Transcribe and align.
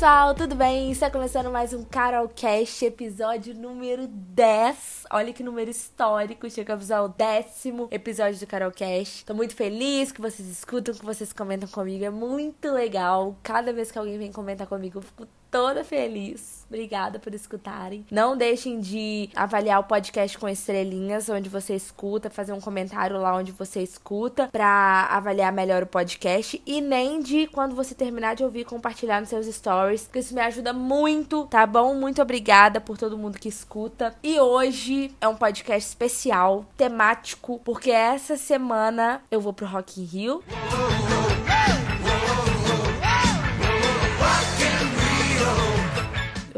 Pessoal, 0.00 0.34
tudo 0.34 0.54
bem? 0.54 0.90
Está 0.90 1.10
começando 1.10 1.50
mais 1.50 1.74
um 1.74 1.84
Carolcast, 1.84 2.86
episódio 2.86 3.54
número 3.54 4.06
10. 4.06 5.04
Olha 5.10 5.30
que 5.30 5.42
número 5.42 5.70
histórico, 5.70 6.48
chegamos 6.48 6.90
ao 6.90 7.06
décimo 7.06 7.86
episódio 7.90 8.40
do 8.40 8.46
Carolcast. 8.46 9.26
Tô 9.26 9.34
muito 9.34 9.54
feliz 9.54 10.10
que 10.10 10.22
vocês 10.22 10.48
escutam, 10.48 10.94
que 10.94 11.04
vocês 11.04 11.34
comentam 11.34 11.68
comigo, 11.68 12.02
é 12.02 12.08
muito 12.08 12.72
legal. 12.72 13.36
Cada 13.42 13.74
vez 13.74 13.92
que 13.92 13.98
alguém 13.98 14.16
vem 14.16 14.32
comentar 14.32 14.66
comigo, 14.66 15.00
eu 15.00 15.02
fico 15.02 15.28
toda 15.50 15.84
feliz. 15.84 16.60
Obrigada 16.70 17.18
por 17.18 17.34
escutarem. 17.34 18.06
Não 18.12 18.36
deixem 18.36 18.78
de 18.78 19.28
avaliar 19.34 19.80
o 19.80 19.84
podcast 19.84 20.38
com 20.38 20.48
estrelinhas, 20.48 21.28
onde 21.28 21.48
você 21.48 21.74
escuta, 21.74 22.30
fazer 22.30 22.52
um 22.52 22.60
comentário 22.60 23.18
lá 23.18 23.34
onde 23.34 23.50
você 23.50 23.82
escuta, 23.82 24.46
pra 24.46 25.08
avaliar 25.10 25.52
melhor 25.52 25.82
o 25.82 25.86
podcast. 25.86 26.62
E 26.64 26.80
nem 26.80 27.20
de, 27.20 27.48
quando 27.48 27.74
você 27.74 27.92
terminar 27.92 28.36
de 28.36 28.44
ouvir, 28.44 28.64
compartilhar 28.64 29.18
nos 29.18 29.30
seus 29.30 29.46
stories, 29.46 30.04
porque 30.04 30.20
isso 30.20 30.32
me 30.32 30.40
ajuda 30.40 30.72
muito, 30.72 31.46
tá 31.46 31.66
bom? 31.66 31.92
Muito 31.94 32.22
obrigada 32.22 32.80
por 32.80 32.96
todo 32.96 33.18
mundo 33.18 33.40
que 33.40 33.48
escuta. 33.48 34.14
E 34.22 34.38
hoje 34.38 35.12
é 35.20 35.26
um 35.26 35.34
podcast 35.34 35.88
especial, 35.88 36.64
temático, 36.76 37.60
porque 37.64 37.90
essa 37.90 38.36
semana 38.36 39.20
eu 39.28 39.40
vou 39.40 39.52
pro 39.52 39.66
Rock 39.66 40.00
in 40.00 40.04
Rio. 40.04 40.44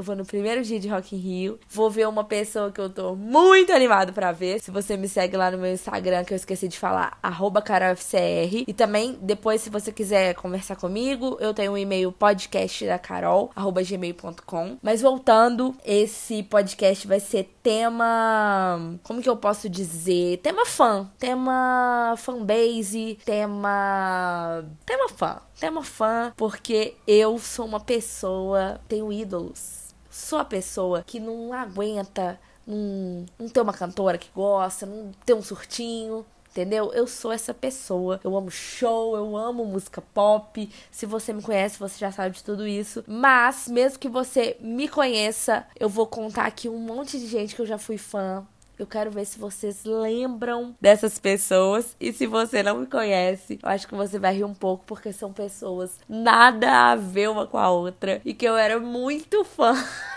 Eu 0.02 0.04
vou 0.04 0.16
no 0.16 0.24
primeiro 0.24 0.64
dia 0.64 0.80
de 0.80 0.88
Rock 0.88 1.14
in 1.14 1.20
Rio. 1.20 1.60
Vou 1.70 1.88
ver 1.88 2.08
uma 2.08 2.24
pessoa 2.24 2.72
que 2.72 2.80
eu 2.80 2.90
tô 2.90 3.14
muito 3.14 3.72
animado 3.72 4.12
para 4.12 4.32
ver. 4.32 4.58
Se 4.58 4.68
você 4.68 4.96
me 4.96 5.08
segue 5.08 5.36
lá 5.36 5.48
no 5.48 5.58
meu 5.58 5.72
Instagram, 5.72 6.24
que 6.24 6.34
eu 6.34 6.36
esqueci 6.36 6.66
de 6.66 6.76
falar, 6.76 7.20
carolfcr. 7.64 8.64
E 8.66 8.72
também, 8.72 9.16
depois, 9.22 9.60
se 9.60 9.70
você 9.70 9.92
quiser 9.92 10.34
conversar 10.34 10.74
comigo, 10.74 11.36
eu 11.38 11.54
tenho 11.54 11.70
um 11.70 11.78
e-mail 11.78 12.10
podcast 12.10 12.84
da 12.84 12.98
Carol, 12.98 13.52
gmail.com. 13.56 14.76
Mas 14.82 15.00
voltando, 15.00 15.72
esse 15.84 16.42
podcast 16.42 17.06
vai 17.06 17.20
ser 17.20 17.54
tema. 17.62 18.98
Como 19.04 19.22
que 19.22 19.28
eu 19.28 19.36
posso 19.36 19.68
dizer? 19.68 20.38
Tema 20.38 20.66
fã. 20.66 21.08
Tema 21.16 22.16
fanbase. 22.18 23.20
Tema. 23.24 24.64
Tema 24.84 25.08
fã. 25.10 25.40
Tema 25.60 25.84
fã, 25.84 26.32
porque 26.36 26.96
eu 27.06 27.38
sou 27.38 27.66
uma 27.66 27.78
pessoa. 27.78 28.80
Tenho 28.88 29.12
ídolos 29.12 29.91
sou 30.12 30.38
a 30.38 30.44
pessoa 30.44 31.02
que 31.02 31.18
não 31.18 31.52
aguenta 31.52 32.38
não, 32.66 33.26
não 33.38 33.48
ter 33.48 33.60
uma 33.60 33.72
cantora 33.72 34.18
que 34.18 34.28
gosta, 34.34 34.86
não 34.86 35.10
ter 35.24 35.34
um 35.34 35.42
surtinho. 35.42 36.24
Entendeu? 36.50 36.92
Eu 36.92 37.06
sou 37.06 37.32
essa 37.32 37.54
pessoa. 37.54 38.20
Eu 38.22 38.36
amo 38.36 38.50
show, 38.50 39.16
eu 39.16 39.34
amo 39.34 39.64
música 39.64 40.02
pop. 40.02 40.70
Se 40.90 41.06
você 41.06 41.32
me 41.32 41.40
conhece, 41.40 41.78
você 41.78 41.98
já 41.98 42.12
sabe 42.12 42.36
de 42.36 42.44
tudo 42.44 42.66
isso. 42.66 43.02
Mas, 43.06 43.68
mesmo 43.68 43.98
que 43.98 44.08
você 44.08 44.58
me 44.60 44.86
conheça, 44.86 45.66
eu 45.80 45.88
vou 45.88 46.06
contar 46.06 46.44
aqui 46.44 46.68
um 46.68 46.78
monte 46.78 47.18
de 47.18 47.26
gente 47.26 47.54
que 47.56 47.62
eu 47.62 47.66
já 47.66 47.78
fui 47.78 47.96
fã. 47.96 48.46
Eu 48.82 48.86
quero 48.88 49.12
ver 49.12 49.24
se 49.24 49.38
vocês 49.38 49.84
lembram 49.84 50.74
dessas 50.80 51.16
pessoas. 51.16 51.94
E 52.00 52.12
se 52.12 52.26
você 52.26 52.64
não 52.64 52.78
me 52.78 52.86
conhece, 52.86 53.60
eu 53.62 53.68
acho 53.68 53.86
que 53.86 53.94
você 53.94 54.18
vai 54.18 54.34
rir 54.34 54.42
um 54.42 54.52
pouco, 54.52 54.84
porque 54.84 55.12
são 55.12 55.32
pessoas 55.32 56.00
nada 56.08 56.90
a 56.90 56.96
ver 56.96 57.30
uma 57.30 57.46
com 57.46 57.58
a 57.58 57.70
outra. 57.70 58.20
E 58.24 58.34
que 58.34 58.44
eu 58.44 58.56
era 58.56 58.80
muito 58.80 59.44
fã. 59.44 59.72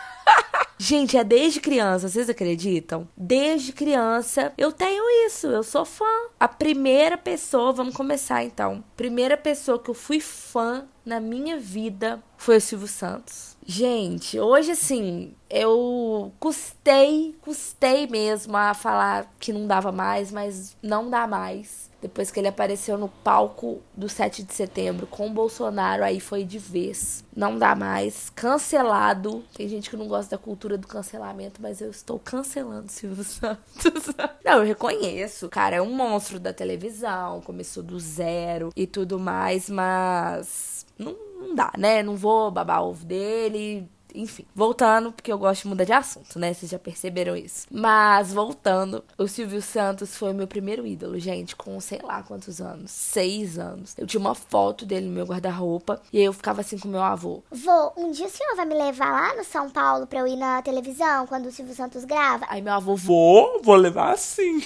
Gente, 0.78 1.18
é 1.18 1.24
desde 1.24 1.62
criança, 1.62 2.10
vocês 2.10 2.30
acreditam? 2.30 3.08
Desde 3.16 3.72
criança 3.72 4.54
eu 4.58 4.72
tenho 4.72 5.04
isso, 5.26 5.48
eu 5.48 5.64
sou 5.64 5.86
fã. 5.86 6.06
A 6.40 6.48
primeira 6.48 7.18
pessoa, 7.18 7.72
vamos 7.72 7.96
começar 7.96 8.44
então. 8.44 8.84
Primeira 8.96 9.38
pessoa 9.38 9.80
que 9.80 9.90
eu 9.90 9.94
fui 9.94 10.20
fã 10.20 10.86
na 11.06 11.20
minha 11.20 11.58
vida 11.58 12.22
foi 12.38 12.58
o 12.58 12.62
Silvio 12.62 12.88
Santos. 12.88 13.56
Gente, 13.66 14.40
hoje 14.40 14.72
assim, 14.72 15.34
eu 15.50 16.32
custei, 16.40 17.36
custei 17.42 18.06
mesmo 18.06 18.56
a 18.58 18.74
falar 18.74 19.34
que 19.40 19.54
não 19.54 19.66
dava 19.66 19.92
mais, 19.92 20.32
mas 20.32 20.76
não 20.84 21.10
dá 21.10 21.26
mais. 21.26 21.90
Depois 22.06 22.30
que 22.30 22.40
ele 22.40 22.48
apareceu 22.48 23.00
no 23.00 23.08
palco 23.10 23.82
do 23.98 24.08
7 24.08 24.44
de 24.44 24.54
setembro 24.54 25.08
com 25.08 25.26
o 25.26 25.34
Bolsonaro, 25.34 26.04
aí 26.04 26.20
foi 26.20 26.44
de 26.44 26.60
vez. 26.60 27.24
Não 27.36 27.58
dá 27.58 27.74
mais. 27.74 28.30
Cancelado. 28.36 29.44
Tem 29.56 29.68
gente 29.68 29.90
que 29.90 29.98
não 29.98 30.08
gosta 30.08 30.38
da 30.38 30.42
cultura 30.42 30.78
do 30.78 30.88
cancelamento, 30.88 31.60
mas 31.60 31.82
eu 31.82 31.90
estou 31.90 32.20
cancelando 32.20 32.92
Silvio 32.92 33.24
Santos. 33.26 34.14
não, 34.46 34.60
eu 34.60 34.64
reconheço. 34.64 35.50
Cara 35.50 35.78
é 35.78 35.82
um 35.82 35.96
monstro 35.96 36.40
da 36.40 36.54
televisão, 36.54 37.42
começou 37.42 37.82
do 37.82 38.00
zero 38.00 38.70
e 38.76 38.86
tudo 38.86 39.18
mais, 39.18 39.68
mas. 39.68 40.86
Não, 41.00 41.16
não 41.42 41.56
dá, 41.56 41.72
né? 41.76 42.04
Não 42.04 42.16
vou 42.16 42.52
babar 42.52 42.84
ovo 42.84 43.04
dele 43.04 43.90
enfim, 44.16 44.46
voltando, 44.54 45.12
porque 45.12 45.32
eu 45.32 45.38
gosto 45.38 45.64
de 45.64 45.68
mudar 45.68 45.84
de 45.84 45.94
assunto, 45.94 46.40
né? 46.40 46.54
Vocês 46.54 46.72
já 46.72 46.80
perceberam 46.80 47.36
isso. 47.36 47.68
Mas, 47.72 48.34
voltando, 48.34 49.04
o 49.18 49.28
Silvio 49.28 49.62
Santos 49.62 50.16
foi 50.16 50.32
o 50.32 50.36
meu 50.36 50.48
primeiro 50.48 50.86
ídolo, 50.86 51.20
gente, 51.20 51.56
com 51.56 51.80
sei 51.80 52.00
lá 52.02 52.24
quantos 52.24 52.62
anos. 52.62 52.92
Seis 52.92 53.58
anos. 53.58 53.96
Eu 53.98 54.08
tinha 54.08 54.20
uma 54.20 54.36
foto 54.36 54.86
dele 54.86 55.08
no 55.08 55.14
meu 55.14 55.26
guarda-roupa 55.26 56.02
e 56.12 56.22
eu 56.22 56.34
ficava 56.34 56.62
assim 56.62 56.78
com 56.78 56.88
meu 56.88 57.02
avô. 57.02 57.44
Vô, 57.52 57.94
um 57.98 58.12
dia 58.12 58.26
o 58.26 58.30
senhor 58.30 58.56
vai 58.56 58.66
me 58.66 58.76
levar 58.76 59.12
lá 59.12 59.36
no 59.36 59.44
São 59.44 59.70
Paulo 59.70 60.08
pra 60.08 60.20
eu 60.20 60.28
ir 60.28 60.36
na 60.36 60.62
televisão 60.62 61.28
quando 61.28 61.48
o 61.48 61.52
Silvio 61.52 61.76
Santos 61.76 62.06
grava? 62.06 62.46
Aí 62.50 62.62
meu 62.62 62.74
avô, 62.74 62.96
vou, 62.96 63.62
vou 63.62 63.76
levar 63.76 64.18
sim. 64.18 64.64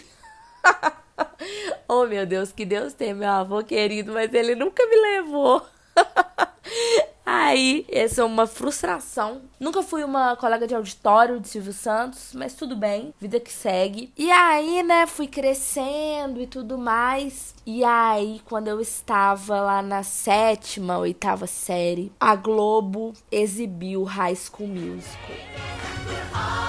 oh, 1.88 2.06
meu 2.06 2.26
Deus, 2.26 2.52
que 2.52 2.66
Deus 2.66 2.94
tem, 2.94 3.14
meu 3.14 3.30
avô 3.30 3.64
querido, 3.64 4.14
mas 4.14 4.34
ele 4.34 4.56
nunca 4.56 4.86
me 4.86 4.96
levou. 4.96 5.66
Aí, 7.32 7.86
essa 7.92 8.22
é 8.22 8.24
uma 8.24 8.48
frustração. 8.48 9.44
Nunca 9.60 9.84
fui 9.84 10.04
uma 10.04 10.36
colega 10.36 10.66
de 10.66 10.74
auditório 10.74 11.40
de 11.40 11.48
Silvio 11.48 11.74
Santos, 11.74 12.32
mas 12.34 12.56
tudo 12.56 12.76
bem, 12.76 13.14
vida 13.20 13.40
que 13.40 13.52
segue. 13.52 14.12
E 14.18 14.32
aí, 14.32 14.82
né, 14.82 15.06
fui 15.06 15.28
crescendo 15.28 16.42
e 16.42 16.48
tudo 16.48 16.76
mais. 16.76 17.54
E 17.68 17.84
aí, 17.84 18.42
quando 18.46 18.68
eu 18.68 18.82
estava 18.82 19.62
lá 19.62 19.80
na 19.84 20.02
sétima, 20.02 20.98
oitava 20.98 21.46
série, 21.46 22.12
a 22.20 22.36
Globo 22.36 23.14
exibiu 23.32 24.04
High 24.06 24.36
School 24.36 24.70
Musical. 24.70 26.69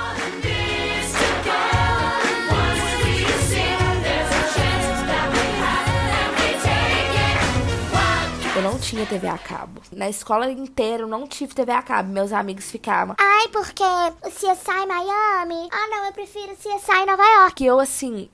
Eu 8.60 8.64
não 8.64 8.78
tinha 8.78 9.06
TV 9.06 9.26
a 9.26 9.38
cabo. 9.38 9.80
Na 9.90 10.10
escola 10.10 10.50
inteira 10.50 11.04
eu 11.04 11.08
não 11.08 11.26
tive 11.26 11.54
TV 11.54 11.72
a 11.72 11.80
cabo. 11.80 12.12
Meus 12.12 12.30
amigos 12.30 12.70
ficavam. 12.70 13.16
Ai, 13.18 13.48
porque 13.48 13.82
o 13.82 14.28
CSI 14.28 14.86
Miami? 14.86 15.66
Ah, 15.72 15.88
não, 15.88 16.04
eu 16.04 16.12
prefiro 16.12 16.54
CSI 16.54 17.06
Nova 17.06 17.22
York. 17.22 17.54
Que 17.54 17.64
eu, 17.64 17.80
assim. 17.80 18.28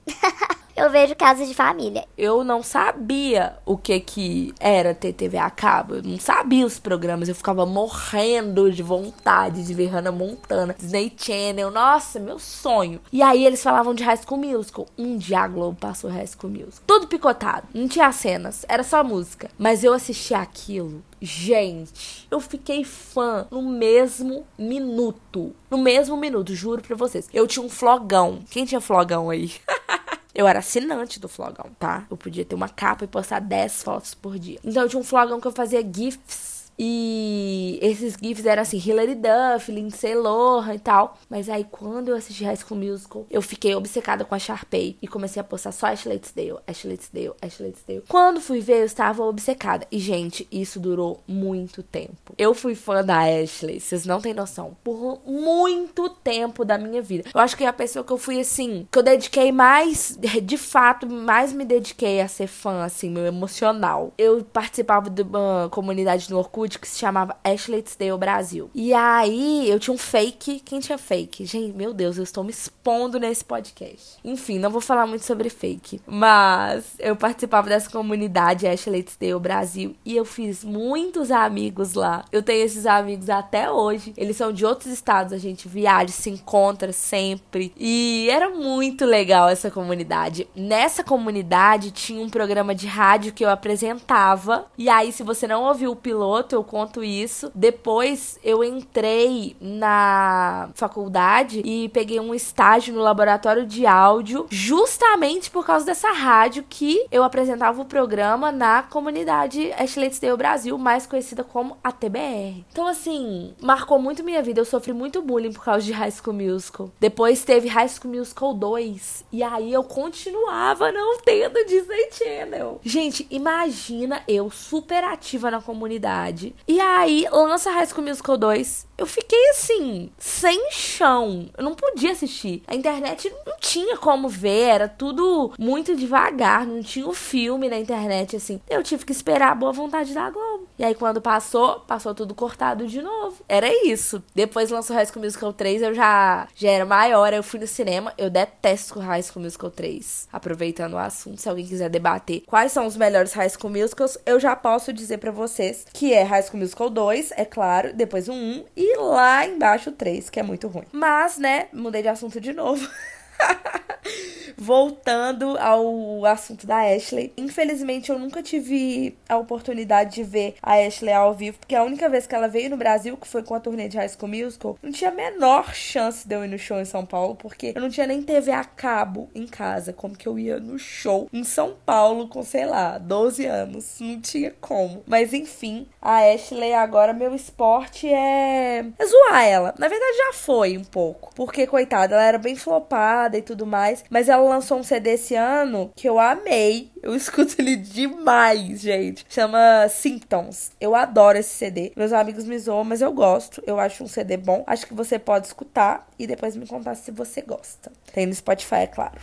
Eu 0.77 0.91
vejo 0.91 1.15
casas 1.15 1.47
de 1.47 1.55
família. 1.55 2.05
Eu 2.15 2.43
não 2.43 2.61
sabia 2.61 3.57
o 3.65 3.75
que 3.75 3.99
que 3.99 4.53
era 4.59 4.93
ter 4.93 5.11
TV 5.11 5.35
a 5.35 5.49
cabo. 5.49 5.95
Eu 5.95 6.03
não 6.03 6.19
sabia 6.19 6.67
os 6.67 6.77
programas. 6.77 7.27
Eu 7.27 7.33
ficava 7.33 7.65
morrendo 7.65 8.71
de 8.71 8.83
vontade 8.83 9.65
de 9.65 9.73
ver 9.73 9.87
Hannah 9.87 10.11
Montana, 10.11 10.75
Disney 10.77 11.11
Channel. 11.17 11.71
Nossa, 11.71 12.19
meu 12.19 12.37
sonho. 12.37 13.01
E 13.11 13.23
aí 13.23 13.43
eles 13.43 13.63
falavam 13.63 13.95
de 13.95 14.03
High 14.03 14.17
School 14.17 14.39
Musical. 14.39 14.85
Um 14.95 15.17
dia 15.17 15.39
a 15.39 15.47
Globo 15.47 15.79
passou 15.79 16.11
High 16.11 16.27
School 16.27 16.53
Musical. 16.53 16.83
Tudo 16.85 17.07
picotado. 17.07 17.67
Não 17.73 17.87
tinha 17.87 18.11
cenas. 18.11 18.63
Era 18.69 18.83
só 18.83 19.03
música. 19.03 19.49
Mas 19.57 19.83
eu 19.83 19.93
assisti 19.93 20.35
aquilo, 20.35 21.03
gente, 21.19 22.27
eu 22.29 22.39
fiquei 22.39 22.83
fã 22.83 23.47
no 23.49 23.63
mesmo 23.63 24.45
minuto. 24.57 25.55
No 25.71 25.77
mesmo 25.79 26.15
minuto, 26.15 26.53
juro 26.53 26.83
pra 26.83 26.95
vocês. 26.95 27.27
Eu 27.33 27.47
tinha 27.47 27.65
um 27.65 27.69
flogão. 27.69 28.39
Quem 28.51 28.63
tinha 28.63 28.79
flogão 28.79 29.31
aí? 29.31 29.51
Eu 30.37 30.47
era 30.47 30.59
assinante 30.59 31.19
do 31.19 31.27
flogão, 31.27 31.65
tá? 31.79 32.05
Eu 32.11 32.15
podia 32.15 32.45
ter 32.45 32.53
uma 32.53 32.69
capa 32.69 33.03
e 33.03 33.07
postar 33.07 33.39
10 33.39 33.81
fotos 33.81 34.13
por 34.13 34.37
dia. 34.37 34.59
Então 34.63 34.83
eu 34.83 34.87
tinha 34.87 34.99
um 34.99 35.03
flogão 35.03 35.41
que 35.41 35.47
eu 35.47 35.51
fazia 35.51 35.81
GIFs 35.81 36.56
e 36.77 37.79
esses 37.81 38.15
GIFs 38.21 38.45
eram 38.45 38.61
assim, 38.61 38.77
Hilary 38.77 39.15
Duff, 39.15 39.71
Lindsay 39.71 40.15
Lohan 40.15 40.75
e 40.75 40.79
tal. 40.79 41.17
Mas 41.29 41.49
aí 41.49 41.63
quando 41.63 42.09
eu 42.09 42.15
assisti 42.15 42.43
High 42.43 42.57
School 42.57 42.79
Musical, 42.79 43.25
eu 43.29 43.41
fiquei 43.41 43.73
obcecada 43.75 44.23
com 44.23 44.35
a 44.35 44.39
Sharpay 44.39 44.97
e 45.01 45.07
comecei 45.07 45.39
a 45.39 45.43
postar 45.43 45.71
só 45.71 45.87
Ashley 45.87 46.19
Tisdale, 46.19 46.57
Ashley 46.67 46.97
Tisdale, 46.97 47.33
Ashley 47.41 47.71
Tisdale. 47.71 48.03
Quando 48.07 48.39
fui 48.39 48.59
ver, 48.59 48.81
eu 48.81 48.85
estava 48.85 49.23
obcecada. 49.23 49.87
E 49.91 49.99
gente, 49.99 50.47
isso 50.51 50.79
durou 50.79 51.23
muito 51.27 51.81
tempo. 51.81 52.33
Eu 52.37 52.53
fui 52.53 52.75
fã 52.75 53.03
da 53.03 53.19
Ashley, 53.19 53.79
vocês 53.79 54.05
não 54.05 54.21
têm 54.21 54.33
noção, 54.33 54.77
por 54.83 55.19
muito 55.25 56.09
tempo 56.09 56.63
da 56.63 56.77
minha 56.77 57.01
vida. 57.01 57.29
Eu 57.33 57.41
acho 57.41 57.57
que 57.57 57.63
é 57.63 57.67
a 57.67 57.73
pessoa 57.73 58.05
que 58.05 58.11
eu 58.11 58.17
fui 58.17 58.39
assim, 58.39 58.87
que 58.91 58.99
eu 58.99 59.03
dediquei 59.03 59.51
mais, 59.51 60.17
de 60.43 60.57
fato, 60.57 61.07
mais 61.07 61.51
me 61.53 61.65
dediquei 61.65 62.21
a 62.21 62.27
ser 62.27 62.47
fã 62.47 62.83
assim, 62.83 63.09
meu 63.09 63.25
emocional. 63.25 64.13
Eu 64.17 64.43
participava 64.43 65.09
de 65.09 65.23
uma 65.23 65.69
comunidade 65.71 66.29
no 66.29 66.37
Orkut 66.37 66.66
Hollywood 66.67 66.79
que 66.79 66.87
se 66.87 66.99
chamava 66.99 67.35
Ashley 67.43 67.81
Tisdale 67.81 68.17
Brasil. 68.17 68.69
E 68.75 68.93
aí 68.93 69.69
eu 69.69 69.79
tinha 69.79 69.93
um 69.93 69.97
fake. 69.97 70.59
Quem 70.59 70.79
tinha 70.79 70.97
fake? 70.97 71.45
Gente, 71.45 71.75
meu 71.75 71.93
Deus, 71.93 72.17
eu 72.17 72.23
estou 72.23 72.43
me 72.43 72.51
expondo 72.51 73.19
nesse 73.19 73.43
podcast. 73.43 74.17
Enfim, 74.23 74.59
não 74.59 74.69
vou 74.69 74.81
falar 74.81 75.07
muito 75.07 75.25
sobre 75.25 75.49
fake. 75.49 76.01
Mas 76.05 76.95
eu 76.99 77.15
participava 77.15 77.69
dessa 77.69 77.89
comunidade 77.89 78.67
Ashley 78.67 79.03
Tisdale 79.03 79.39
Brasil. 79.39 79.95
E 80.05 80.15
eu 80.15 80.25
fiz 80.25 80.63
muitos 80.63 81.31
amigos 81.31 81.93
lá. 81.93 82.25
Eu 82.31 82.43
tenho 82.43 82.63
esses 82.63 82.85
amigos 82.85 83.29
até 83.29 83.71
hoje. 83.71 84.13
Eles 84.17 84.37
são 84.37 84.51
de 84.51 84.65
outros 84.65 84.91
estados. 84.91 85.33
A 85.33 85.37
gente 85.37 85.67
viaja, 85.67 86.11
se 86.11 86.29
encontra 86.29 86.91
sempre. 86.91 87.73
E 87.77 88.27
era 88.29 88.49
muito 88.49 89.05
legal 89.05 89.47
essa 89.47 89.71
comunidade. 89.71 90.47
Nessa 90.55 91.03
comunidade 91.03 91.91
tinha 91.91 92.23
um 92.23 92.29
programa 92.29 92.75
de 92.75 92.87
rádio 92.87 93.33
que 93.33 93.43
eu 93.43 93.49
apresentava. 93.49 94.65
E 94.77 94.89
aí, 94.89 95.11
se 95.11 95.23
você 95.23 95.47
não 95.47 95.63
ouviu 95.63 95.91
o 95.91 95.95
piloto, 95.95 96.56
eu 96.57 96.63
conto 96.63 97.03
isso. 97.03 97.51
Depois 97.53 98.39
eu 98.43 98.63
entrei 98.63 99.55
na 99.61 100.69
faculdade 100.73 101.61
e 101.63 101.89
peguei 101.89 102.19
um 102.19 102.33
estágio 102.33 102.93
no 102.93 103.01
laboratório 103.01 103.65
de 103.65 103.85
áudio, 103.85 104.47
justamente 104.49 105.49
por 105.49 105.65
causa 105.65 105.85
dessa 105.85 106.11
rádio 106.11 106.65
que 106.67 107.05
eu 107.11 107.23
apresentava 107.23 107.81
o 107.81 107.85
programa 107.85 108.51
na 108.51 108.83
comunidade 108.83 109.71
Ashley 109.73 110.09
Tisdale 110.09 110.37
Brasil, 110.37 110.77
mais 110.77 111.05
conhecida 111.05 111.43
como 111.43 111.77
a 111.83 111.91
TBR. 111.91 112.65
Então, 112.71 112.87
assim, 112.87 113.53
marcou 113.61 113.99
muito 113.99 114.23
minha 114.23 114.41
vida. 114.41 114.59
Eu 114.59 114.65
sofri 114.65 114.93
muito 114.93 115.21
bullying 115.21 115.53
por 115.53 115.63
causa 115.63 115.85
de 115.85 115.91
High 115.91 116.11
School 116.11 116.35
Musical. 116.35 116.91
Depois 116.99 117.43
teve 117.43 117.67
High 117.67 117.89
School 117.89 118.13
Musical 118.13 118.53
2. 118.53 119.25
E 119.31 119.43
aí 119.43 119.71
eu 119.71 119.83
continuava 119.83 120.91
não 120.91 121.19
tendo 121.19 121.65
Disney 121.65 122.09
Channel. 122.11 122.79
Gente, 122.83 123.27
imagina 123.29 124.23
eu 124.27 124.49
super 124.49 125.03
ativa 125.03 125.51
na 125.51 125.61
comunidade. 125.61 126.46
E 126.67 126.79
aí 126.79 127.27
lança 127.31 127.71
High 127.71 127.87
School 127.87 128.05
Musical 128.05 128.37
2. 128.37 128.87
Eu 128.97 129.05
fiquei 129.05 129.49
assim, 129.49 130.09
sem 130.17 130.71
chão. 130.71 131.49
Eu 131.55 131.63
não 131.63 131.75
podia 131.75 132.11
assistir. 132.11 132.63
A 132.67 132.75
internet 132.75 133.31
não 133.45 133.55
tinha 133.59 133.95
como 133.97 134.27
ver, 134.27 134.69
era 134.69 134.87
tudo 134.87 135.53
muito 135.59 135.95
devagar, 135.95 136.65
não 136.65 136.81
tinha 136.81 137.07
o 137.07 137.13
filme 137.13 137.69
na 137.69 137.77
internet 137.77 138.35
assim. 138.35 138.59
Eu 138.67 138.81
tive 138.81 139.05
que 139.05 139.11
esperar 139.11 139.51
a 139.51 139.55
boa 139.55 139.71
vontade 139.71 140.13
da 140.13 140.29
Globo. 140.29 140.56
E 140.77 140.83
aí 140.83 140.93
quando 140.93 141.21
passou, 141.21 141.79
passou 141.81 142.13
tudo 142.13 142.35
cortado 142.35 142.87
de 142.87 143.01
novo. 143.01 143.37
Era 143.47 143.67
isso. 143.87 144.23
Depois 144.35 144.69
lançou 144.69 144.95
High 144.95 145.07
School 145.07 145.23
Musical 145.23 145.53
3, 145.53 145.81
eu 145.81 145.93
já 145.93 146.47
já 146.55 146.69
era 146.69 146.85
maior, 146.85 147.33
eu 147.33 147.43
fui 147.43 147.59
no 147.59 147.67
cinema. 147.67 148.13
Eu 148.17 148.29
detesto 148.29 148.99
High 148.99 149.23
School 149.23 149.43
Musical 149.43 149.71
3. 149.71 150.27
Aproveitando 150.31 150.93
o 150.93 150.97
assunto, 150.97 151.41
se 151.41 151.49
alguém 151.49 151.65
quiser 151.65 151.89
debater 151.89 152.43
quais 152.45 152.71
são 152.71 152.85
os 152.85 152.95
melhores 152.95 153.33
High 153.33 153.49
School 153.49 153.73
Musicals, 153.73 154.17
eu 154.25 154.39
já 154.39 154.55
posso 154.55 154.93
dizer 154.93 155.17
para 155.17 155.31
vocês 155.31 155.85
que 155.93 156.13
é 156.13 156.23
High 156.23 156.43
School 156.43 156.59
Musical 156.61 156.89
2, 156.89 157.31
é 157.35 157.45
claro, 157.45 157.93
depois 157.93 158.27
o 158.27 158.33
1 158.33 158.65
e 158.75 158.97
lá 158.97 159.45
embaixo 159.45 159.89
o 159.89 159.93
3, 159.93 160.29
que 160.29 160.39
é 160.39 160.43
muito 160.43 160.67
ruim. 160.67 160.85
Mas, 160.91 161.37
né, 161.37 161.67
mudei 161.73 162.01
de 162.01 162.07
assunto 162.07 162.39
de 162.39 162.53
novo. 162.53 162.87
Voltando 164.57 165.57
ao 165.59 166.25
assunto 166.25 166.65
da 166.65 166.79
Ashley. 166.79 167.31
Infelizmente, 167.37 168.09
eu 168.09 168.17
nunca 168.17 168.41
tive 168.41 169.15
a 169.29 169.37
oportunidade 169.37 170.15
de 170.15 170.23
ver 170.23 170.55
a 170.61 170.73
Ashley 170.73 171.13
ao 171.13 171.33
vivo, 171.33 171.59
porque 171.59 171.75
a 171.75 171.83
única 171.83 172.09
vez 172.09 172.25
que 172.25 172.33
ela 172.33 172.47
veio 172.47 172.69
no 172.69 172.77
Brasil, 172.77 173.15
que 173.17 173.27
foi 173.27 173.43
com 173.43 173.53
a 173.53 173.59
turnê 173.59 173.87
de 173.87 173.97
High 173.97 174.09
School 174.09 174.29
Musical, 174.29 174.77
não 174.81 174.91
tinha 174.91 175.11
a 175.11 175.13
menor 175.13 175.73
chance 175.73 176.27
de 176.27 176.35
eu 176.35 176.43
ir 176.43 176.47
no 176.47 176.57
show 176.57 176.79
em 176.79 176.85
São 176.85 177.05
Paulo, 177.05 177.35
porque 177.35 177.73
eu 177.75 177.81
não 177.81 177.89
tinha 177.89 178.07
nem 178.07 178.23
TV 178.23 178.51
a 178.51 178.63
cabo 178.63 179.29
em 179.35 179.45
casa. 179.45 179.93
Como 179.93 180.17
que 180.17 180.27
eu 180.27 180.39
ia 180.39 180.59
no 180.59 180.79
show 180.79 181.29
em 181.31 181.43
São 181.43 181.75
Paulo 181.85 182.27
com, 182.27 182.41
sei 182.41 182.65
lá, 182.65 182.97
12 182.97 183.45
anos? 183.45 183.97
Não 183.99 184.19
tinha 184.19 184.53
como. 184.59 185.03
Mas 185.05 185.33
enfim, 185.33 185.87
a 186.01 186.19
Ashley 186.33 186.73
agora, 186.73 187.13
meu 187.13 187.35
esporte 187.35 188.07
é, 188.07 188.85
é 188.97 189.05
zoar 189.05 189.45
ela. 189.45 189.75
Na 189.77 189.87
verdade, 189.87 190.17
já 190.17 190.33
foi 190.33 190.77
um 190.77 190.83
pouco. 190.83 191.31
Porque, 191.35 191.67
coitada, 191.67 192.15
ela 192.15 192.23
era 192.23 192.37
bem 192.37 192.55
flopada 192.55 193.26
e 193.35 193.41
tudo 193.41 193.65
mais. 193.65 194.03
Mas 194.09 194.29
ela 194.29 194.47
lançou 194.47 194.77
um 194.77 194.83
CD 194.83 195.11
esse 195.11 195.35
ano 195.35 195.91
que 195.95 196.07
eu 196.07 196.19
amei. 196.19 196.91
Eu 197.01 197.13
escuto 197.17 197.55
ele 197.59 197.75
demais, 197.75 198.81
gente. 198.81 199.25
Chama 199.27 199.87
Symptoms. 199.89 200.71
Eu 200.79 200.95
adoro 200.95 201.37
esse 201.37 201.55
CD. 201.55 201.91
Meus 201.95 202.13
amigos 202.13 202.45
me 202.45 202.57
zoam, 202.59 202.83
mas 202.83 203.01
eu 203.01 203.11
gosto. 203.11 203.61
Eu 203.65 203.79
acho 203.79 204.03
um 204.03 204.07
CD 204.07 204.37
bom. 204.37 204.63
Acho 204.67 204.85
que 204.85 204.93
você 204.93 205.17
pode 205.17 205.47
escutar 205.47 206.07
e 206.19 206.27
depois 206.27 206.55
me 206.55 206.67
contar 206.67 206.95
se 206.95 207.11
você 207.11 207.41
gosta. 207.41 207.91
Tem 208.13 208.25
no 208.25 208.33
Spotify, 208.33 208.75
é 208.75 208.87
claro. 208.87 209.19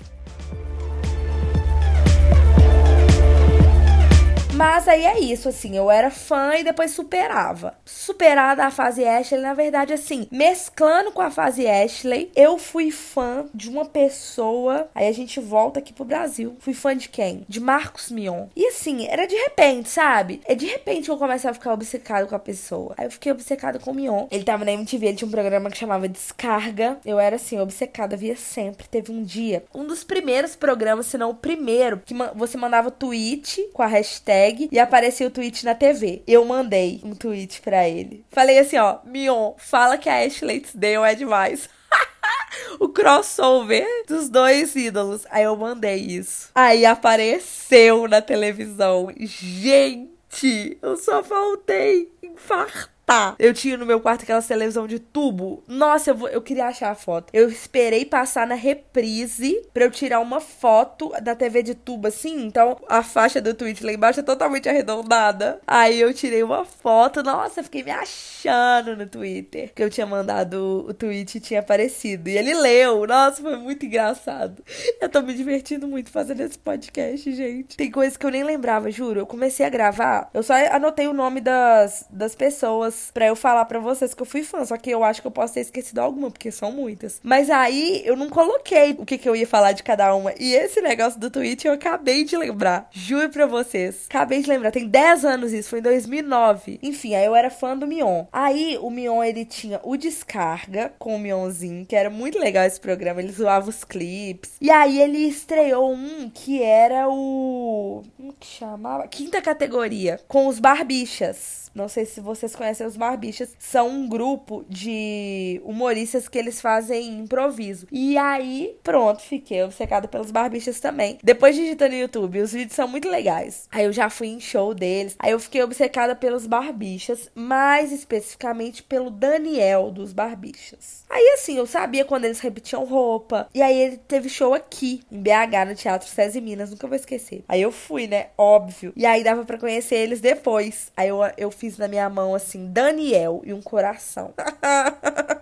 Mas 4.56 4.86
aí 4.86 5.04
é 5.04 5.18
isso, 5.18 5.48
assim, 5.48 5.76
eu 5.76 5.90
era 5.90 6.12
fã 6.12 6.54
e 6.54 6.62
depois 6.62 6.92
superava. 6.92 7.74
Superada 7.84 8.64
a 8.64 8.70
fase 8.70 9.04
Ashley, 9.04 9.40
na 9.40 9.52
verdade, 9.52 9.92
assim, 9.92 10.28
mesclando 10.30 11.10
com 11.10 11.20
a 11.20 11.30
fase 11.30 11.66
Ashley, 11.66 12.30
eu 12.36 12.56
fui 12.56 12.92
fã 12.92 13.46
de 13.52 13.68
uma 13.68 13.84
pessoa. 13.84 14.88
Aí 14.94 15.08
a 15.08 15.12
gente 15.12 15.40
volta 15.40 15.80
aqui 15.80 15.92
pro 15.92 16.04
Brasil. 16.04 16.56
Fui 16.60 16.72
fã 16.72 16.96
de 16.96 17.08
quem? 17.08 17.44
De 17.48 17.58
Marcos 17.58 18.12
Mion. 18.12 18.46
E 18.54 18.68
assim, 18.68 19.08
era 19.08 19.26
de 19.26 19.34
repente, 19.34 19.88
sabe? 19.88 20.40
É 20.44 20.54
de 20.54 20.66
repente 20.66 21.06
que 21.06 21.10
eu 21.10 21.18
comecei 21.18 21.50
a 21.50 21.54
ficar 21.54 21.72
obcecado 21.72 22.28
com 22.28 22.36
a 22.36 22.38
pessoa. 22.38 22.94
Aí 22.96 23.06
eu 23.06 23.10
fiquei 23.10 23.32
obcecado 23.32 23.80
com 23.80 23.90
o 23.90 23.94
Mion. 23.94 24.28
Ele 24.30 24.44
tava 24.44 24.64
na 24.64 24.72
MTV, 24.72 25.06
ele 25.06 25.16
tinha 25.16 25.26
um 25.26 25.32
programa 25.32 25.68
que 25.68 25.76
chamava 25.76 26.08
Descarga. 26.08 26.98
Eu 27.04 27.18
era 27.18 27.36
assim, 27.36 27.58
obcecada, 27.58 28.16
via 28.16 28.36
sempre. 28.36 28.86
Teve 28.86 29.10
um 29.10 29.24
dia, 29.24 29.64
um 29.74 29.84
dos 29.84 30.04
primeiros 30.04 30.54
programas, 30.54 31.06
se 31.06 31.18
não 31.18 31.30
o 31.30 31.34
primeiro, 31.34 32.00
que 32.06 32.14
você 32.36 32.56
mandava 32.56 32.92
tweet 32.92 33.68
com 33.72 33.82
a 33.82 33.86
hashtag 33.86 34.43
e 34.70 34.78
aparecia 34.78 35.26
o 35.26 35.30
tweet 35.30 35.64
na 35.64 35.74
TV. 35.74 36.22
Eu 36.26 36.44
mandei 36.44 37.00
um 37.04 37.14
tweet 37.14 37.60
para 37.60 37.88
ele. 37.88 38.24
Falei 38.30 38.58
assim, 38.58 38.76
ó, 38.76 38.98
Mion, 39.04 39.54
fala 39.56 39.98
que 39.98 40.08
a 40.08 40.24
Ashley 40.24 40.60
Tisdale 40.60 41.10
é 41.10 41.14
demais. 41.14 41.68
o 42.78 42.88
crossover 42.88 43.86
dos 44.06 44.28
dois 44.28 44.74
ídolos. 44.74 45.26
Aí 45.30 45.44
eu 45.44 45.56
mandei 45.56 45.96
isso. 45.96 46.50
Aí 46.54 46.86
apareceu 46.86 48.08
na 48.08 48.20
televisão. 48.20 49.12
Gente, 49.18 50.78
eu 50.80 50.96
só 50.96 51.22
faltei 51.22 52.10
infartar 52.22 52.93
Tá. 53.06 53.34
Eu 53.38 53.52
tinha 53.52 53.76
no 53.76 53.84
meu 53.84 54.00
quarto 54.00 54.22
aquela 54.22 54.40
televisão 54.40 54.86
de 54.86 54.98
tubo. 54.98 55.62
Nossa, 55.68 56.10
eu, 56.10 56.14
vou, 56.14 56.28
eu 56.28 56.40
queria 56.40 56.66
achar 56.66 56.90
a 56.90 56.94
foto. 56.94 57.30
Eu 57.32 57.48
esperei 57.48 58.04
passar 58.04 58.46
na 58.46 58.54
reprise 58.54 59.62
pra 59.74 59.84
eu 59.84 59.90
tirar 59.90 60.20
uma 60.20 60.40
foto 60.40 61.12
da 61.22 61.34
TV 61.34 61.62
de 61.62 61.74
tubo 61.74 62.08
assim. 62.08 62.46
Então 62.46 62.76
a 62.88 63.02
faixa 63.02 63.40
do 63.40 63.52
tweet 63.52 63.84
lá 63.84 63.92
embaixo 63.92 64.20
é 64.20 64.22
totalmente 64.22 64.68
arredondada. 64.68 65.60
Aí 65.66 66.00
eu 66.00 66.14
tirei 66.14 66.42
uma 66.42 66.64
foto. 66.64 67.22
Nossa, 67.22 67.62
fiquei 67.62 67.82
me 67.82 67.90
achando 67.90 68.96
no 68.96 69.06
Twitter. 69.06 69.72
Que 69.74 69.82
eu 69.82 69.90
tinha 69.90 70.06
mandado 70.06 70.86
o 70.88 70.94
tweet 70.94 71.36
e 71.36 71.40
tinha 71.40 71.60
aparecido. 71.60 72.30
E 72.30 72.38
ele 72.38 72.54
leu. 72.54 73.06
Nossa, 73.06 73.42
foi 73.42 73.56
muito 73.56 73.84
engraçado. 73.84 74.62
Eu 75.00 75.08
tô 75.08 75.20
me 75.20 75.34
divertindo 75.34 75.86
muito 75.86 76.10
fazendo 76.10 76.40
esse 76.40 76.58
podcast, 76.58 77.30
gente. 77.32 77.76
Tem 77.76 77.90
coisas 77.90 78.16
que 78.16 78.24
eu 78.24 78.30
nem 78.30 78.42
lembrava, 78.42 78.90
juro. 78.90 79.20
Eu 79.20 79.26
comecei 79.26 79.66
a 79.66 79.68
gravar. 79.70 80.30
Eu 80.32 80.42
só 80.42 80.54
anotei 80.70 81.06
o 81.06 81.12
nome 81.12 81.40
das, 81.40 82.06
das 82.10 82.34
pessoas 82.34 82.93
pessoas 82.94 83.10
para 83.12 83.26
eu 83.26 83.36
falar 83.36 83.64
para 83.64 83.78
vocês 83.78 84.14
que 84.14 84.22
eu 84.22 84.26
fui 84.26 84.42
fã, 84.42 84.64
só 84.64 84.76
que 84.76 84.90
eu 84.90 85.02
acho 85.02 85.20
que 85.20 85.26
eu 85.26 85.30
posso 85.30 85.54
ter 85.54 85.60
esquecido 85.60 85.98
alguma, 85.98 86.30
porque 86.30 86.50
são 86.50 86.72
muitas. 86.72 87.20
Mas 87.22 87.50
aí 87.50 88.02
eu 88.04 88.16
não 88.16 88.28
coloquei 88.28 88.94
o 88.98 89.04
que, 89.04 89.18
que 89.18 89.28
eu 89.28 89.36
ia 89.36 89.46
falar 89.46 89.72
de 89.72 89.82
cada 89.82 90.14
uma. 90.14 90.32
E 90.38 90.54
esse 90.54 90.80
negócio 90.80 91.18
do 91.18 91.30
tweet 91.30 91.66
eu 91.66 91.74
acabei 91.74 92.24
de 92.24 92.36
lembrar. 92.36 92.88
Juro 92.92 93.28
pra 93.28 93.46
vocês. 93.46 94.06
Acabei 94.08 94.42
de 94.42 94.48
lembrar. 94.48 94.70
Tem 94.70 94.86
10 94.86 95.24
anos 95.24 95.52
isso, 95.52 95.70
foi 95.70 95.80
em 95.80 95.82
2009. 95.82 96.78
Enfim, 96.82 97.14
aí 97.14 97.24
eu 97.24 97.34
era 97.34 97.50
fã 97.50 97.76
do 97.76 97.86
Mion. 97.86 98.24
Aí 98.32 98.78
o 98.80 98.90
Mion, 98.90 99.22
ele 99.22 99.44
tinha 99.44 99.80
o 99.82 99.96
Descarga 99.96 100.92
com 100.98 101.16
o 101.16 101.18
Mionzinho, 101.18 101.86
que 101.86 101.96
era 101.96 102.10
muito 102.10 102.38
legal 102.38 102.64
esse 102.64 102.80
programa. 102.80 103.20
Ele 103.20 103.32
zoava 103.32 103.68
os 103.68 103.84
clipes. 103.84 104.52
E 104.60 104.70
aí 104.70 105.00
ele 105.00 105.18
estreou 105.18 105.92
um 105.92 106.30
que 106.30 106.62
era 106.62 107.08
o. 107.08 108.02
Como 108.16 108.32
que 108.34 108.46
chamava? 108.46 109.06
Quinta 109.08 109.40
categoria. 109.40 110.20
Com 110.28 110.46
os 110.46 110.58
Barbichas. 110.58 111.64
Não 111.74 111.88
sei 111.88 112.04
se 112.04 112.20
vocês 112.20 112.54
conhecem 112.54 112.83
os 112.86 112.96
Barbichas. 112.96 113.54
São 113.58 113.88
um 113.88 114.08
grupo 114.08 114.64
de 114.68 115.60
humoristas 115.64 116.28
que 116.28 116.38
eles 116.38 116.60
fazem 116.60 117.18
improviso. 117.18 117.86
E 117.90 118.16
aí, 118.16 118.76
pronto, 118.82 119.22
fiquei 119.22 119.62
obcecada 119.62 120.08
pelos 120.08 120.30
Barbichas 120.30 120.80
também. 120.80 121.18
Depois 121.22 121.56
digitando 121.56 121.94
no 121.94 122.00
YouTube, 122.00 122.40
os 122.40 122.52
vídeos 122.52 122.74
são 122.74 122.88
muito 122.88 123.08
legais. 123.08 123.68
Aí 123.70 123.84
eu 123.84 123.92
já 123.92 124.08
fui 124.10 124.28
em 124.28 124.40
show 124.40 124.74
deles. 124.74 125.16
Aí 125.18 125.32
eu 125.32 125.40
fiquei 125.40 125.62
obcecada 125.62 126.14
pelos 126.14 126.46
Barbichas, 126.46 127.30
mais 127.34 127.92
especificamente 127.92 128.82
pelo 128.82 129.10
Daniel 129.10 129.90
dos 129.90 130.12
Barbichas. 130.12 131.04
Aí 131.08 131.34
assim, 131.34 131.56
eu 131.56 131.66
sabia 131.66 132.04
quando 132.04 132.24
eles 132.24 132.40
repetiam 132.40 132.84
roupa. 132.84 133.48
E 133.54 133.62
aí 133.62 133.78
ele 133.78 133.96
teve 133.96 134.28
show 134.28 134.54
aqui, 134.54 135.02
em 135.10 135.20
BH, 135.20 135.68
no 135.68 135.74
Teatro 135.74 136.08
César 136.08 136.40
Minas, 136.40 136.70
nunca 136.70 136.86
vou 136.86 136.96
esquecer. 136.96 137.44
Aí 137.48 137.62
eu 137.62 137.72
fui, 137.72 138.06
né? 138.06 138.28
Óbvio. 138.36 138.92
E 138.96 139.06
aí 139.06 139.22
dava 139.22 139.44
para 139.44 139.58
conhecer 139.58 139.96
eles 139.96 140.20
depois. 140.20 140.92
Aí 140.96 141.08
eu, 141.08 141.18
eu 141.36 141.50
fiz 141.50 141.78
na 141.78 141.88
minha 141.88 142.08
mão 142.08 142.34
assim, 142.34 142.66
Daniel 142.74 143.40
e 143.44 143.54
um 143.54 143.62
coração. 143.62 144.34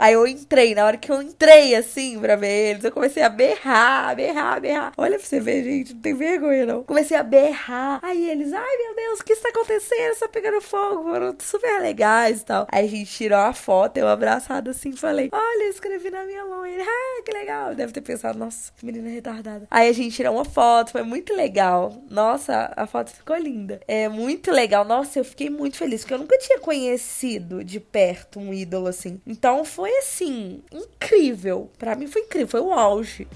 Aí 0.00 0.14
eu 0.14 0.26
entrei, 0.26 0.74
na 0.74 0.86
hora 0.86 0.96
que 0.96 1.12
eu 1.12 1.20
entrei 1.20 1.74
assim 1.74 2.18
pra 2.18 2.34
ver 2.34 2.70
eles, 2.70 2.84
eu 2.84 2.90
comecei 2.90 3.22
a 3.22 3.28
berrar, 3.28 4.16
berrar, 4.16 4.58
berrar. 4.58 4.92
Olha 4.96 5.18
pra 5.18 5.26
você 5.26 5.38
ver, 5.38 5.62
gente, 5.62 5.92
não 5.92 6.00
tem 6.00 6.14
vergonha 6.14 6.64
não. 6.64 6.82
Comecei 6.84 7.18
a 7.18 7.22
berrar. 7.22 8.00
Aí 8.02 8.30
eles, 8.30 8.50
ai 8.50 8.76
meu 8.78 8.96
Deus, 8.96 9.20
o 9.20 9.24
que 9.24 9.34
está 9.34 9.50
acontecendo? 9.50 10.12
Está 10.12 10.26
pegando 10.26 10.58
fogo. 10.62 11.10
Foram 11.10 11.36
super 11.38 11.82
legais 11.82 12.40
e 12.40 12.44
tal. 12.46 12.66
Aí 12.72 12.86
a 12.86 12.88
gente 12.88 13.12
tirou 13.12 13.36
a 13.36 13.52
foto, 13.52 13.98
eu 13.98 14.08
abraçado 14.08 14.70
assim, 14.70 14.92
falei, 14.92 15.28
olha, 15.30 15.64
eu 15.64 15.70
escrevi 15.70 16.08
na 16.08 16.24
minha 16.24 16.46
mão. 16.46 16.64
Ele, 16.64 16.80
ah, 16.80 17.22
que 17.22 17.32
legal. 17.32 17.74
Deve 17.74 17.92
ter 17.92 18.00
pensado, 18.00 18.38
nossa, 18.38 18.72
que 18.74 18.86
menina 18.86 19.10
retardada. 19.10 19.66
Aí 19.70 19.86
a 19.86 19.92
gente 19.92 20.16
tirou 20.16 20.32
uma 20.32 20.46
foto, 20.46 20.92
foi 20.92 21.02
muito 21.02 21.36
legal. 21.36 22.02
Nossa, 22.08 22.72
a 22.74 22.86
foto 22.86 23.10
ficou 23.10 23.36
linda. 23.36 23.82
É 23.86 24.08
muito 24.08 24.50
legal. 24.50 24.82
Nossa, 24.82 25.18
eu 25.18 25.24
fiquei 25.26 25.50
muito 25.50 25.76
feliz, 25.76 26.00
porque 26.00 26.14
eu 26.14 26.18
nunca 26.18 26.38
tinha 26.38 26.58
conhecido 26.58 27.62
de 27.62 27.78
perto 27.78 28.40
um 28.40 28.54
ídolo 28.54 28.86
assim. 28.86 29.20
Então 29.26 29.62
foi 29.62 29.89
assim, 29.98 30.62
incrível. 30.72 31.70
Para 31.78 31.94
mim 31.94 32.06
foi 32.06 32.22
incrível, 32.22 32.48
foi 32.48 32.60
o 32.60 32.72
auge. 32.72 33.26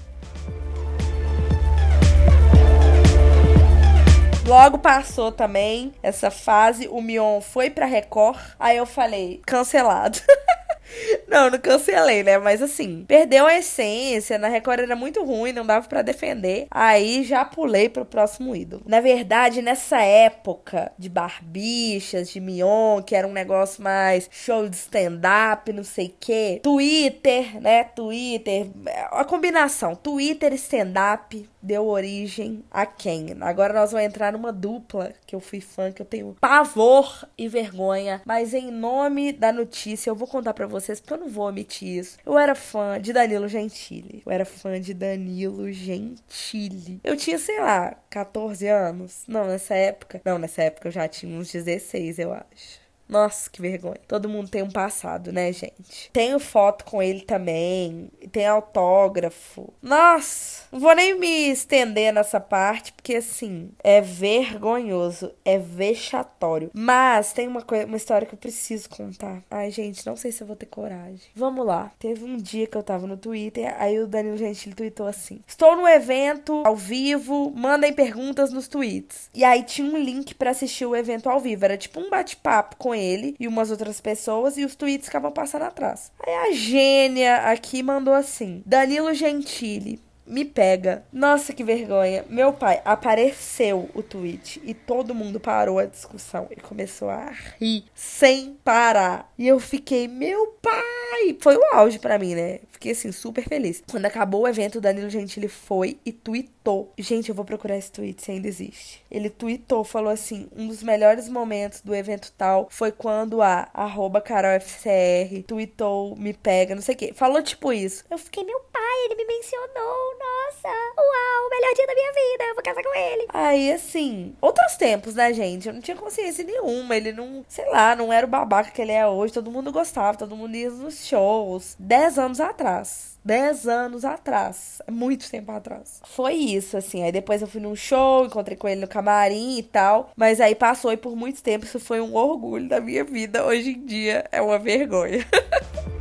Logo 4.47 4.77
passou 4.77 5.31
também 5.31 5.93
essa 6.03 6.29
fase, 6.29 6.87
o 6.87 7.01
Mion 7.01 7.41
foi 7.41 7.69
pra 7.69 7.87
Record. 7.87 8.39
Aí 8.59 8.77
eu 8.77 8.85
falei, 8.85 9.41
cancelado. 9.45 10.19
Não, 11.27 11.49
não 11.49 11.59
cancelei, 11.59 12.23
né? 12.23 12.37
Mas 12.37 12.61
assim, 12.61 13.03
perdeu 13.07 13.45
a 13.45 13.57
essência. 13.57 14.37
Na 14.37 14.47
Record 14.47 14.81
era 14.81 14.95
muito 14.95 15.23
ruim, 15.23 15.51
não 15.51 15.65
dava 15.65 15.87
para 15.87 16.01
defender. 16.01 16.67
Aí 16.71 17.23
já 17.23 17.43
pulei 17.43 17.89
pro 17.89 18.05
próximo 18.05 18.55
ídolo. 18.55 18.83
Na 18.85 19.01
verdade, 19.01 19.61
nessa 19.61 20.01
época 20.01 20.91
de 20.97 21.09
barbichas, 21.09 22.29
de 22.29 22.39
Mion, 22.39 23.01
que 23.01 23.15
era 23.15 23.27
um 23.27 23.33
negócio 23.33 23.83
mais 23.83 24.29
show 24.31 24.67
de 24.67 24.75
stand-up, 24.75 25.71
não 25.73 25.83
sei 25.83 26.07
o 26.07 26.13
quê. 26.19 26.59
Twitter, 26.63 27.61
né? 27.61 27.83
Twitter. 27.83 28.67
A 29.11 29.25
combinação, 29.25 29.95
Twitter 29.95 30.53
e 30.53 30.55
stand-up 30.55 31.49
deu 31.65 31.87
origem 31.87 32.63
a 32.71 32.85
quem? 32.85 33.35
Agora 33.41 33.73
nós 33.73 33.91
vamos 33.91 34.05
entrar 34.05 34.31
numa 34.31 34.53
dupla 34.53 35.13
que 35.25 35.35
eu 35.35 35.39
fui 35.39 35.59
fã, 35.59 35.91
que 35.91 36.01
eu 36.01 36.05
tenho 36.05 36.35
pavor 36.39 37.27
e 37.37 37.47
vergonha. 37.47 38.21
Mas 38.25 38.53
em 38.53 38.71
nome 38.71 39.33
da 39.33 39.51
notícia, 39.51 40.09
eu 40.09 40.15
vou 40.15 40.27
contar 40.27 40.53
para 40.53 40.67
vocês, 40.67 40.99
porque 40.99 41.13
eu 41.13 41.17
não 41.17 41.29
vou 41.29 41.47
omitir 41.47 41.99
isso. 41.99 42.17
Eu 42.25 42.37
era 42.37 42.55
fã 42.55 42.99
de 43.01 43.11
Danilo 43.11 43.47
Gentili. 43.47 44.21
Eu 44.25 44.31
era 44.31 44.45
fã 44.45 44.79
de 44.79 44.93
Danilo 44.93 45.71
Gentili. 45.71 46.99
Eu 47.03 47.17
tinha, 47.17 47.37
sei 47.37 47.59
lá, 47.59 47.95
14 48.09 48.67
anos. 48.67 49.23
Não, 49.27 49.45
nessa 49.45 49.75
época. 49.75 50.21
Não, 50.23 50.37
nessa 50.37 50.63
época 50.63 50.87
eu 50.87 50.91
já 50.91 51.07
tinha 51.07 51.37
uns 51.37 51.51
16, 51.51 52.19
eu 52.19 52.31
acho. 52.33 52.84
Nossa, 53.07 53.49
que 53.49 53.61
vergonha. 53.61 53.99
Todo 54.07 54.29
mundo 54.29 54.49
tem 54.49 54.63
um 54.63 54.69
passado, 54.69 55.31
né, 55.31 55.51
gente? 55.51 56.09
Tenho 56.11 56.39
foto 56.39 56.83
com 56.85 57.01
ele 57.01 57.21
também. 57.21 58.09
Tem 58.31 58.45
autógrafo. 58.47 59.73
Nossa, 59.81 60.63
não 60.71 60.79
vou 60.79 60.95
nem 60.95 61.17
me 61.17 61.49
estender 61.49 62.11
nessa 62.11 62.39
parte, 62.39 62.93
porque 62.93 63.15
assim, 63.15 63.69
é 63.83 64.01
vergonhoso, 64.01 65.31
é 65.43 65.57
vexatório. 65.57 66.71
Mas 66.73 67.31
tem 67.31 67.47
uma 67.47 67.61
coisa, 67.61 67.85
uma 67.85 67.97
história 67.97 68.27
que 68.27 68.33
eu 68.33 68.39
preciso 68.39 68.89
contar. 68.89 69.43
Ai, 69.51 69.69
gente, 69.69 70.05
não 70.05 70.15
sei 70.15 70.31
se 70.31 70.41
eu 70.41 70.47
vou 70.47 70.55
ter 70.55 70.65
coragem. 70.65 71.29
Vamos 71.35 71.65
lá. 71.65 71.91
Teve 71.99 72.25
um 72.25 72.37
dia 72.37 72.65
que 72.65 72.75
eu 72.75 72.83
tava 72.83 73.05
no 73.05 73.17
Twitter, 73.17 73.75
aí 73.79 73.99
o 73.99 74.07
Danilo 74.07 74.37
Gentili 74.37 74.73
tweetou 74.73 75.05
assim: 75.05 75.41
Estou 75.47 75.75
no 75.75 75.87
evento 75.87 76.63
ao 76.65 76.75
vivo, 76.75 77.51
mandem 77.55 77.93
perguntas 77.93 78.51
nos 78.51 78.67
tweets. 78.67 79.29
E 79.33 79.43
aí 79.43 79.63
tinha 79.63 79.87
um 79.87 79.97
link 79.97 80.33
para 80.33 80.51
assistir 80.51 80.85
o 80.85 80.95
evento 80.95 81.29
ao 81.29 81.39
vivo. 81.39 81.65
Era 81.65 81.77
tipo 81.77 81.99
um 81.99 82.09
bate-papo 82.09 82.75
com 82.77 82.94
ele 82.95 83.35
e 83.39 83.47
umas 83.47 83.71
outras 83.71 83.99
pessoas, 84.01 84.57
e 84.57 84.65
os 84.65 84.75
tweets 84.75 85.05
ficavam 85.07 85.31
passando 85.31 85.63
atrás. 85.63 86.11
Aí 86.25 86.33
a 86.33 86.51
gênia 86.53 87.35
aqui 87.37 87.83
mandou 87.83 88.13
assim: 88.13 88.63
Danilo 88.65 89.13
Gentili, 89.13 89.99
me 90.25 90.45
pega. 90.45 91.03
Nossa, 91.11 91.53
que 91.53 91.63
vergonha. 91.63 92.25
Meu 92.29 92.53
pai 92.53 92.81
apareceu 92.83 93.89
o 93.93 94.01
tweet 94.01 94.61
e 94.63 94.73
todo 94.73 95.15
mundo 95.15 95.39
parou 95.39 95.79
a 95.79 95.85
discussão 95.85 96.47
e 96.51 96.55
começou 96.55 97.09
a 97.09 97.31
rir 97.59 97.85
sem 97.93 98.57
parar. 98.63 99.31
E 99.37 99.47
eu 99.47 99.59
fiquei, 99.59 100.07
meu 100.07 100.47
pai! 100.61 101.37
Foi 101.39 101.55
o 101.55 101.63
auge 101.73 101.99
para 101.99 102.19
mim, 102.19 102.35
né? 102.35 102.59
Fiquei 102.69 102.91
assim 102.91 103.11
super 103.11 103.47
feliz. 103.47 103.81
Quando 103.89 104.05
acabou 104.05 104.41
o 104.41 104.47
evento, 104.47 104.77
o 104.77 104.81
Danilo 104.81 105.09
Gentili 105.09 105.47
foi 105.47 105.97
e 106.05 106.11
tweetou. 106.11 106.91
Gente, 106.97 107.29
eu 107.29 107.35
vou 107.35 107.45
procurar 107.45 107.77
esse 107.77 107.91
tweet 107.91 108.21
se 108.21 108.31
ainda 108.31 108.47
existe. 108.47 109.03
Ele 109.09 109.29
tweetou, 109.29 109.83
falou 109.83 110.11
assim: 110.11 110.47
um 110.55 110.67
dos 110.67 110.83
melhores 110.83 111.29
momentos 111.29 111.81
do 111.81 111.95
evento 111.95 112.33
tal 112.37 112.67
foi 112.69 112.91
quando 112.91 113.41
a 113.41 113.69
arroba 113.73 114.19
CarolFCR 114.19 115.43
tweetou, 115.47 116.15
me 116.15 116.33
pega, 116.33 116.75
não 116.75 116.81
sei 116.81 116.95
o 116.95 116.97
quê. 116.97 117.13
Falou 117.15 117.41
tipo 117.41 117.71
isso. 117.71 118.03
Eu 118.09 118.17
fiquei, 118.17 118.43
meu 118.43 118.59
pai, 118.71 119.05
ele 119.05 119.15
me 119.15 119.25
mencionou 119.25 120.14
nossa, 120.19 120.69
uau, 120.97 121.49
melhor 121.49 121.73
dia 121.75 121.87
da 121.87 121.93
minha 121.93 122.11
vida, 122.11 122.43
eu 122.45 122.55
vou 122.55 122.63
casar 122.63 122.83
com 122.83 122.95
ele. 122.97 123.25
Aí, 123.29 123.71
assim, 123.71 124.35
outros 124.41 124.75
tempos, 124.75 125.15
né, 125.15 125.33
gente? 125.33 125.67
Eu 125.67 125.73
não 125.73 125.81
tinha 125.81 125.97
consciência 125.97 126.43
nenhuma. 126.43 126.95
Ele 126.95 127.11
não, 127.11 127.45
sei 127.47 127.69
lá, 127.69 127.95
não 127.95 128.11
era 128.11 128.25
o 128.25 128.29
babaca 128.29 128.71
que 128.71 128.81
ele 128.81 128.91
é 128.91 129.05
hoje. 129.07 129.33
Todo 129.33 129.51
mundo 129.51 129.71
gostava, 129.71 130.17
todo 130.17 130.35
mundo 130.35 130.55
ia 130.55 130.69
nos 130.69 131.05
shows. 131.05 131.75
Dez 131.79 132.17
anos 132.17 132.39
atrás. 132.39 133.17
Dez 133.23 133.67
anos 133.67 134.05
atrás. 134.05 134.81
Muito 134.89 135.29
tempo 135.29 135.51
atrás. 135.51 136.01
Foi 136.05 136.33
isso, 136.33 136.77
assim. 136.77 137.03
Aí 137.03 137.11
depois 137.11 137.41
eu 137.41 137.47
fui 137.47 137.61
num 137.61 137.75
show, 137.75 138.25
encontrei 138.25 138.57
com 138.57 138.67
ele 138.67 138.81
no 138.81 138.87
camarim 138.87 139.57
e 139.57 139.63
tal. 139.63 140.11
Mas 140.15 140.39
aí 140.39 140.55
passou 140.55 140.91
e 140.91 140.97
por 140.97 141.15
muito 141.15 141.41
tempo 141.41 141.65
isso 141.65 141.79
foi 141.79 141.99
um 142.01 142.15
orgulho 142.15 142.67
da 142.67 142.79
minha 142.79 143.03
vida. 143.03 143.45
Hoje 143.45 143.71
em 143.71 143.85
dia 143.85 144.25
é 144.31 144.41
uma 144.41 144.59
vergonha. 144.59 145.25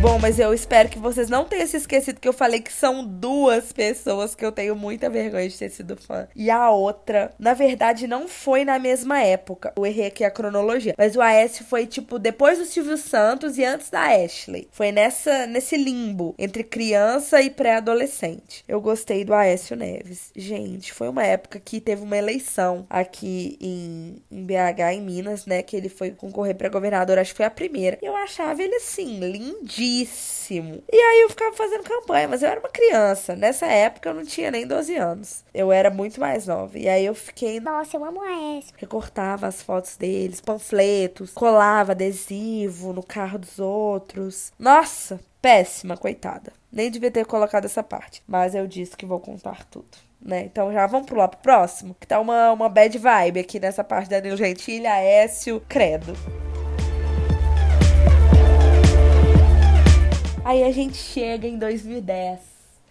Bom, 0.00 0.18
mas 0.18 0.38
eu 0.38 0.54
espero 0.54 0.88
que 0.88 0.98
vocês 0.98 1.28
não 1.28 1.44
tenham 1.44 1.66
se 1.66 1.76
esquecido 1.76 2.18
que 2.18 2.26
eu 2.26 2.32
falei 2.32 2.60
que 2.60 2.72
são 2.72 3.04
duas 3.04 3.70
pessoas 3.70 4.34
que 4.34 4.42
eu 4.42 4.50
tenho 4.50 4.74
muita 4.74 5.10
vergonha 5.10 5.46
de 5.46 5.58
ter 5.58 5.68
sido 5.68 5.94
fã. 5.94 6.26
E 6.34 6.50
a 6.50 6.70
outra, 6.70 7.34
na 7.38 7.52
verdade, 7.52 8.06
não 8.06 8.26
foi 8.26 8.64
na 8.64 8.78
mesma 8.78 9.20
época. 9.22 9.74
Eu 9.76 9.84
errei 9.84 10.06
aqui 10.06 10.24
a 10.24 10.30
cronologia. 10.30 10.94
Mas 10.96 11.16
o 11.16 11.20
Aécio 11.20 11.66
foi, 11.66 11.86
tipo, 11.86 12.18
depois 12.18 12.58
do 12.58 12.64
Silvio 12.64 12.96
Santos 12.96 13.58
e 13.58 13.64
antes 13.64 13.90
da 13.90 14.00
Ashley. 14.06 14.68
Foi 14.72 14.90
nessa, 14.90 15.46
nesse 15.46 15.76
limbo 15.76 16.34
entre 16.38 16.64
criança 16.64 17.42
e 17.42 17.50
pré-adolescente. 17.50 18.64
Eu 18.66 18.80
gostei 18.80 19.22
do 19.22 19.34
Aécio 19.34 19.76
Neves. 19.76 20.30
Gente, 20.34 20.94
foi 20.94 21.10
uma 21.10 21.26
época 21.26 21.60
que 21.60 21.78
teve 21.78 22.02
uma 22.02 22.16
eleição 22.16 22.86
aqui 22.88 23.58
em, 23.60 24.22
em 24.30 24.46
BH, 24.46 24.94
em 24.94 25.02
Minas, 25.02 25.44
né? 25.44 25.62
Que 25.62 25.76
ele 25.76 25.90
foi 25.90 26.10
concorrer 26.10 26.54
para 26.54 26.70
governador. 26.70 27.18
Acho 27.18 27.32
que 27.32 27.36
foi 27.36 27.46
a 27.46 27.50
primeira. 27.50 27.98
E 28.00 28.06
eu 28.06 28.16
achava 28.16 28.62
ele, 28.62 28.76
assim, 28.76 29.20
lindíssimo 29.20 29.89
e 30.92 30.96
aí 30.96 31.20
eu 31.22 31.28
ficava 31.30 31.54
fazendo 31.54 31.84
campanha, 31.84 32.26
mas 32.26 32.42
eu 32.42 32.48
era 32.48 32.58
uma 32.58 32.68
criança. 32.68 33.36
Nessa 33.36 33.66
época 33.66 34.08
eu 34.08 34.14
não 34.14 34.24
tinha 34.24 34.50
nem 34.50 34.66
12 34.66 34.96
anos. 34.96 35.44
Eu 35.54 35.70
era 35.70 35.90
muito 35.90 36.20
mais 36.20 36.46
nova. 36.46 36.78
E 36.78 36.88
aí 36.88 37.04
eu 37.04 37.14
fiquei. 37.14 37.60
Nossa, 37.60 37.96
eu 37.96 38.04
amo 38.04 38.20
a. 38.22 38.60
Recortava 38.76 39.46
as 39.46 39.62
fotos 39.62 39.96
deles, 39.96 40.40
panfletos, 40.40 41.32
colava 41.32 41.92
adesivo 41.92 42.92
no 42.92 43.02
carro 43.02 43.38
dos 43.38 43.58
outros. 43.58 44.52
Nossa, 44.58 45.20
péssima, 45.40 45.96
coitada. 45.96 46.52
Nem 46.72 46.90
devia 46.90 47.10
ter 47.10 47.24
colocado 47.26 47.64
essa 47.64 47.82
parte. 47.82 48.22
Mas 48.26 48.54
eu 48.54 48.66
disse 48.66 48.96
que 48.96 49.06
vou 49.06 49.20
contar 49.20 49.64
tudo. 49.66 50.10
Né? 50.20 50.42
Então 50.44 50.72
já 50.72 50.86
vamos 50.86 51.06
pular 51.06 51.28
pro 51.28 51.40
próximo, 51.40 51.96
que 51.98 52.06
tá 52.06 52.20
uma, 52.20 52.52
uma 52.52 52.68
bad 52.68 52.96
vibe 52.98 53.40
aqui 53.40 53.58
nessa 53.58 53.82
parte 53.82 54.10
da 54.10 54.18
Danilo 54.18 54.36
Gentili, 54.36 54.86
Aécio, 54.86 55.62
Credo. 55.66 56.14
Aí 60.44 60.64
a 60.64 60.72
gente 60.72 60.96
chega 60.96 61.46
em 61.46 61.58
2010. 61.58 62.40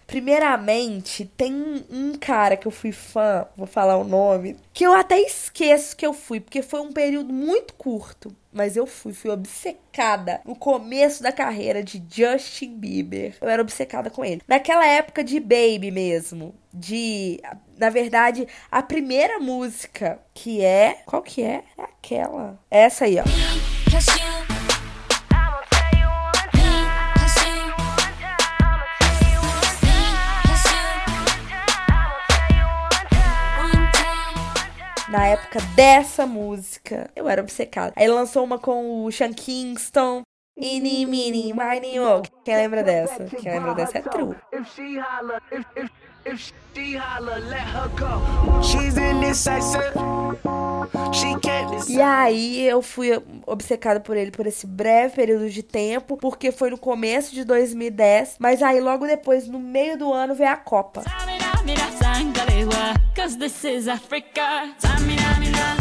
Primeiramente, 0.06 1.24
tem 1.36 1.84
um 1.88 2.14
cara 2.18 2.56
que 2.56 2.66
eu 2.66 2.72
fui 2.72 2.90
fã, 2.90 3.46
vou 3.56 3.66
falar 3.66 3.96
o 3.96 4.02
nome, 4.02 4.56
que 4.72 4.84
eu 4.84 4.92
até 4.92 5.20
esqueço 5.20 5.96
que 5.96 6.04
eu 6.04 6.12
fui, 6.12 6.40
porque 6.40 6.62
foi 6.62 6.80
um 6.80 6.92
período 6.92 7.32
muito 7.32 7.74
curto. 7.74 8.34
Mas 8.52 8.76
eu 8.76 8.86
fui, 8.86 9.12
fui 9.12 9.30
obcecada 9.30 10.40
no 10.44 10.56
começo 10.56 11.22
da 11.22 11.30
carreira 11.30 11.84
de 11.84 12.02
Justin 12.10 12.74
Bieber. 12.74 13.36
Eu 13.40 13.48
era 13.48 13.62
obcecada 13.62 14.10
com 14.10 14.24
ele. 14.24 14.42
Naquela 14.48 14.84
época 14.84 15.22
de 15.22 15.38
Baby 15.38 15.92
mesmo. 15.92 16.52
De. 16.74 17.40
Na 17.78 17.90
verdade, 17.90 18.48
a 18.68 18.82
primeira 18.82 19.38
música 19.38 20.18
que 20.34 20.60
é. 20.64 21.02
Qual 21.06 21.22
que 21.22 21.42
é? 21.42 21.62
É 21.78 21.82
aquela. 21.82 22.58
Essa 22.68 23.04
aí, 23.04 23.18
ó. 23.20 24.49
Na 35.10 35.26
época 35.26 35.60
dessa 35.74 36.24
música. 36.26 37.10
Eu 37.14 37.28
era 37.28 37.42
obcecada. 37.42 37.92
Aí 37.96 38.08
lançou 38.08 38.44
uma 38.44 38.58
com 38.58 39.04
o 39.04 39.12
Sean 39.12 39.32
Kingston. 39.32 40.22
Ini, 40.56 41.06
mini, 41.06 41.52
mini. 41.52 42.22
Quem 42.44 42.56
lembra 42.56 42.82
dessa? 42.82 43.24
Quem 43.24 43.52
lembra 43.52 43.74
dessa 43.74 43.98
é 43.98 44.02
true. 44.02 44.36
E 49.72 50.69
E 51.88 52.00
aí 52.00 52.66
eu 52.66 52.82
fui 52.82 53.10
obcecada 53.46 54.00
por 54.00 54.16
ele 54.16 54.30
por 54.30 54.46
esse 54.46 54.66
breve 54.66 55.14
período 55.14 55.48
de 55.48 55.62
tempo, 55.62 56.16
porque 56.16 56.52
foi 56.52 56.70
no 56.70 56.78
começo 56.78 57.34
de 57.34 57.44
2010, 57.44 58.36
mas 58.38 58.62
aí 58.62 58.80
logo 58.80 59.06
depois, 59.06 59.46
no 59.46 59.58
meio 59.58 59.98
do 59.98 60.12
ano, 60.12 60.34
veio 60.34 60.50
a 60.50 60.56
Copa. 60.56 61.02
Samina, 61.02 61.62
mina, 61.64 61.90
sangalewa, 61.92 62.94
cause 63.14 63.36
this 63.36 63.64
is 63.64 63.88
Africa. 63.88 64.74
Samina, 64.78 65.38
mina, 65.38 65.79